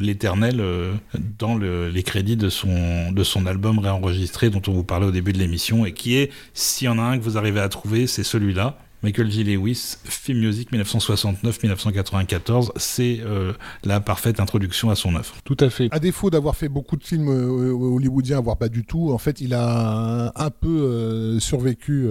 [0.00, 0.92] l'Éternel euh,
[1.38, 5.32] dans les crédits de son, de son album réenregistré dont on vous parlait au début
[5.32, 8.06] de l'émission, et qui est, s'il y en a un que vous arrivez à trouver,
[8.06, 8.78] c'est celui-là.
[9.02, 9.44] Michael J.
[9.44, 15.34] Lewis, Film Music 1969-1994, c'est euh, la parfaite introduction à son œuvre.
[15.44, 15.88] Tout à fait.
[15.90, 19.40] À défaut d'avoir fait beaucoup de films euh, hollywoodiens, voire pas du tout, en fait,
[19.40, 22.08] il a un, peu euh, survécu,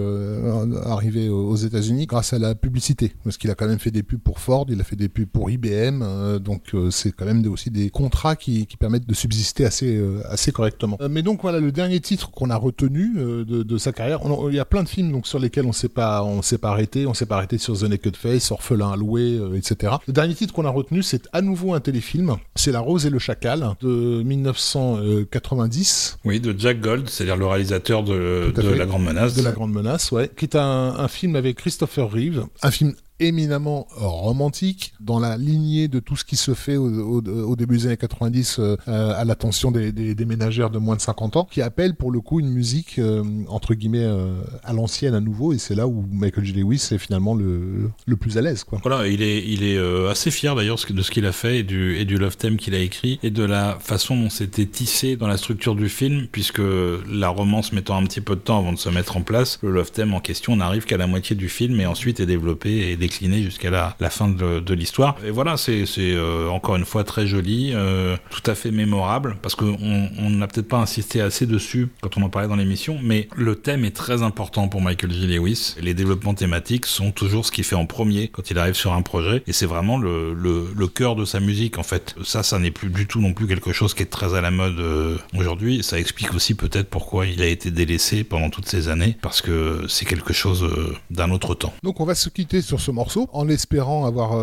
[0.84, 3.14] arrivé aux États-Unis, grâce à la publicité.
[3.24, 5.30] Parce qu'il a quand même fait des pubs pour Ford, il a fait des pubs
[5.30, 10.54] pour IBM, donc c'est quand même aussi des contrats qui, permettent de subsister assez, assez
[10.54, 10.98] correctement.
[11.10, 14.66] mais donc voilà, le dernier titre qu'on a retenu de, sa carrière, il y a
[14.66, 17.26] plein de films donc, sur lesquels on ne sait pas, on sait pas on s'est
[17.26, 19.94] pas arrêté sur The Naked Face, Orphelin à louer, euh, etc.
[20.08, 22.38] Le dernier titre qu'on a retenu, c'est à nouveau un téléfilm.
[22.56, 26.20] C'est La Rose et le Chacal de 1990.
[26.26, 29.36] Oui, de Jack Gold, c'est-à-dire le réalisateur de, La Grande Menace.
[29.36, 30.30] De La Grande Menace, ouais.
[30.36, 32.46] Qui est un, un film avec Christopher Reeve.
[32.62, 37.22] Un film éminemment romantique dans la lignée de tout ce qui se fait au,
[37.56, 41.62] début des années 90 euh, à l'attention des, ménagères de moins de 50 ans, qui
[41.62, 45.58] appelle pour le coup une musique euh, entre guillemets euh, à l'ancienne à nouveau, et
[45.58, 46.54] c'est là où Michael J.
[46.54, 48.64] Lewis est finalement le, le plus à l'aise.
[48.64, 48.80] Quoi.
[48.84, 49.78] Voilà, il est, il est
[50.10, 52.74] assez fier d'ailleurs de ce qu'il a fait et du, et du love theme qu'il
[52.76, 56.62] a écrit et de la façon dont c'était tissé dans la structure du film, puisque
[57.10, 59.72] la romance mettant un petit peu de temps avant de se mettre en place, le
[59.72, 62.98] love theme en question n'arrive qu'à la moitié du film et ensuite est développé et
[63.12, 65.16] jusqu'à la, fin de, l'histoire.
[65.26, 69.56] Et voilà, c'est euh, encore une fois très joli, euh, tout à fait mémorable, parce
[69.56, 69.78] qu'on
[70.20, 73.86] n'a peut-être pas insisté assez dessus quand on en parlait dans l'émission, mais le thème
[73.86, 75.28] est très important pour Michael J.
[75.28, 75.76] Lewis.
[75.82, 79.02] Les développements thématiques sont toujours ce qu'il fait en premier quand il arrive sur un
[79.02, 82.16] projet, et c'est vraiment le, le, cœur de sa musique en fait.
[82.24, 84.50] Ça, ça n'est plus du tout non plus quelque chose qui est très à la
[84.50, 85.84] mode euh, aujourd'hui.
[85.84, 89.86] Ça explique aussi peut-être pourquoi il a été délaissé pendant toutes ces années, parce que
[89.88, 90.68] c'est quelque chose
[91.12, 91.74] d'un autre temps.
[91.84, 92.92] Donc on va se quitter sur ce
[93.34, 94.40] en espérant avoir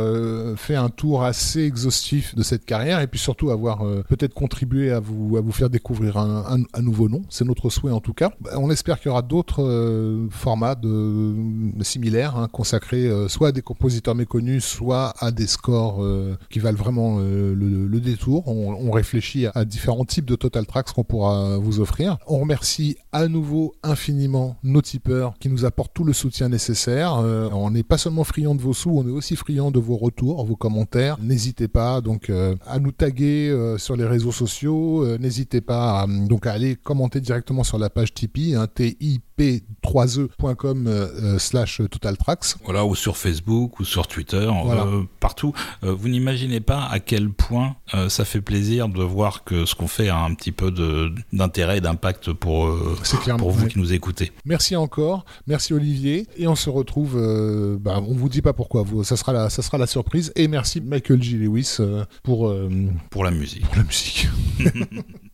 [0.57, 5.01] fait un tour assez exhaustif de cette carrière et puis surtout avoir peut-être contribué à
[5.01, 7.23] vous, à vous faire découvrir un, nouveau nom.
[7.29, 8.31] C'est notre souhait en tout cas.
[8.41, 11.35] Bah, on espère qu'il y aura d'autres formats de,
[11.83, 16.05] similaires hein, consacrés soit à des compositeurs méconnus, soit à des scores
[16.51, 18.47] qui valent vraiment le, détour.
[18.47, 22.19] On, réfléchit à différents types de Total Tracks qu'on pourra vous offrir.
[22.27, 27.17] On remercie à nouveau infiniment nos tipeurs qui nous apportent tout le soutien nécessaire.
[27.17, 28.25] Euh, on n'est pas seulement
[28.55, 31.19] de vos sous, on est aussi friand de vos retours, vos commentaires.
[31.21, 35.19] N'hésitez pas donc euh, à nous taguer euh, sur les réseaux sociaux.
[35.19, 38.67] N'hésitez pas à, donc à aller commenter directement sur la page Tipeee, hein,
[39.39, 42.57] tip3e.com slash totaltracks.
[42.65, 44.49] Voilà, ou sur Facebook, ou sur Twitter,
[45.21, 45.53] partout.
[45.83, 47.77] vous n'imaginez pas à quel point
[48.09, 50.71] ça fait plaisir de voir que ce qu'on fait a un petit peu
[51.33, 52.97] d'intérêt et d'impact pour, euh,
[53.39, 54.33] pour vous qui nous écoutez.
[54.45, 58.83] Merci encore, merci Olivier, et on se retrouve, euh, bah, on vous dit pas pourquoi,
[58.83, 61.37] vous, ça, sera la, ça sera la surprise, et merci Michael G.
[61.37, 62.55] Lewis euh, pour,
[63.11, 63.67] pour la musique.
[63.67, 64.29] Pour la musique.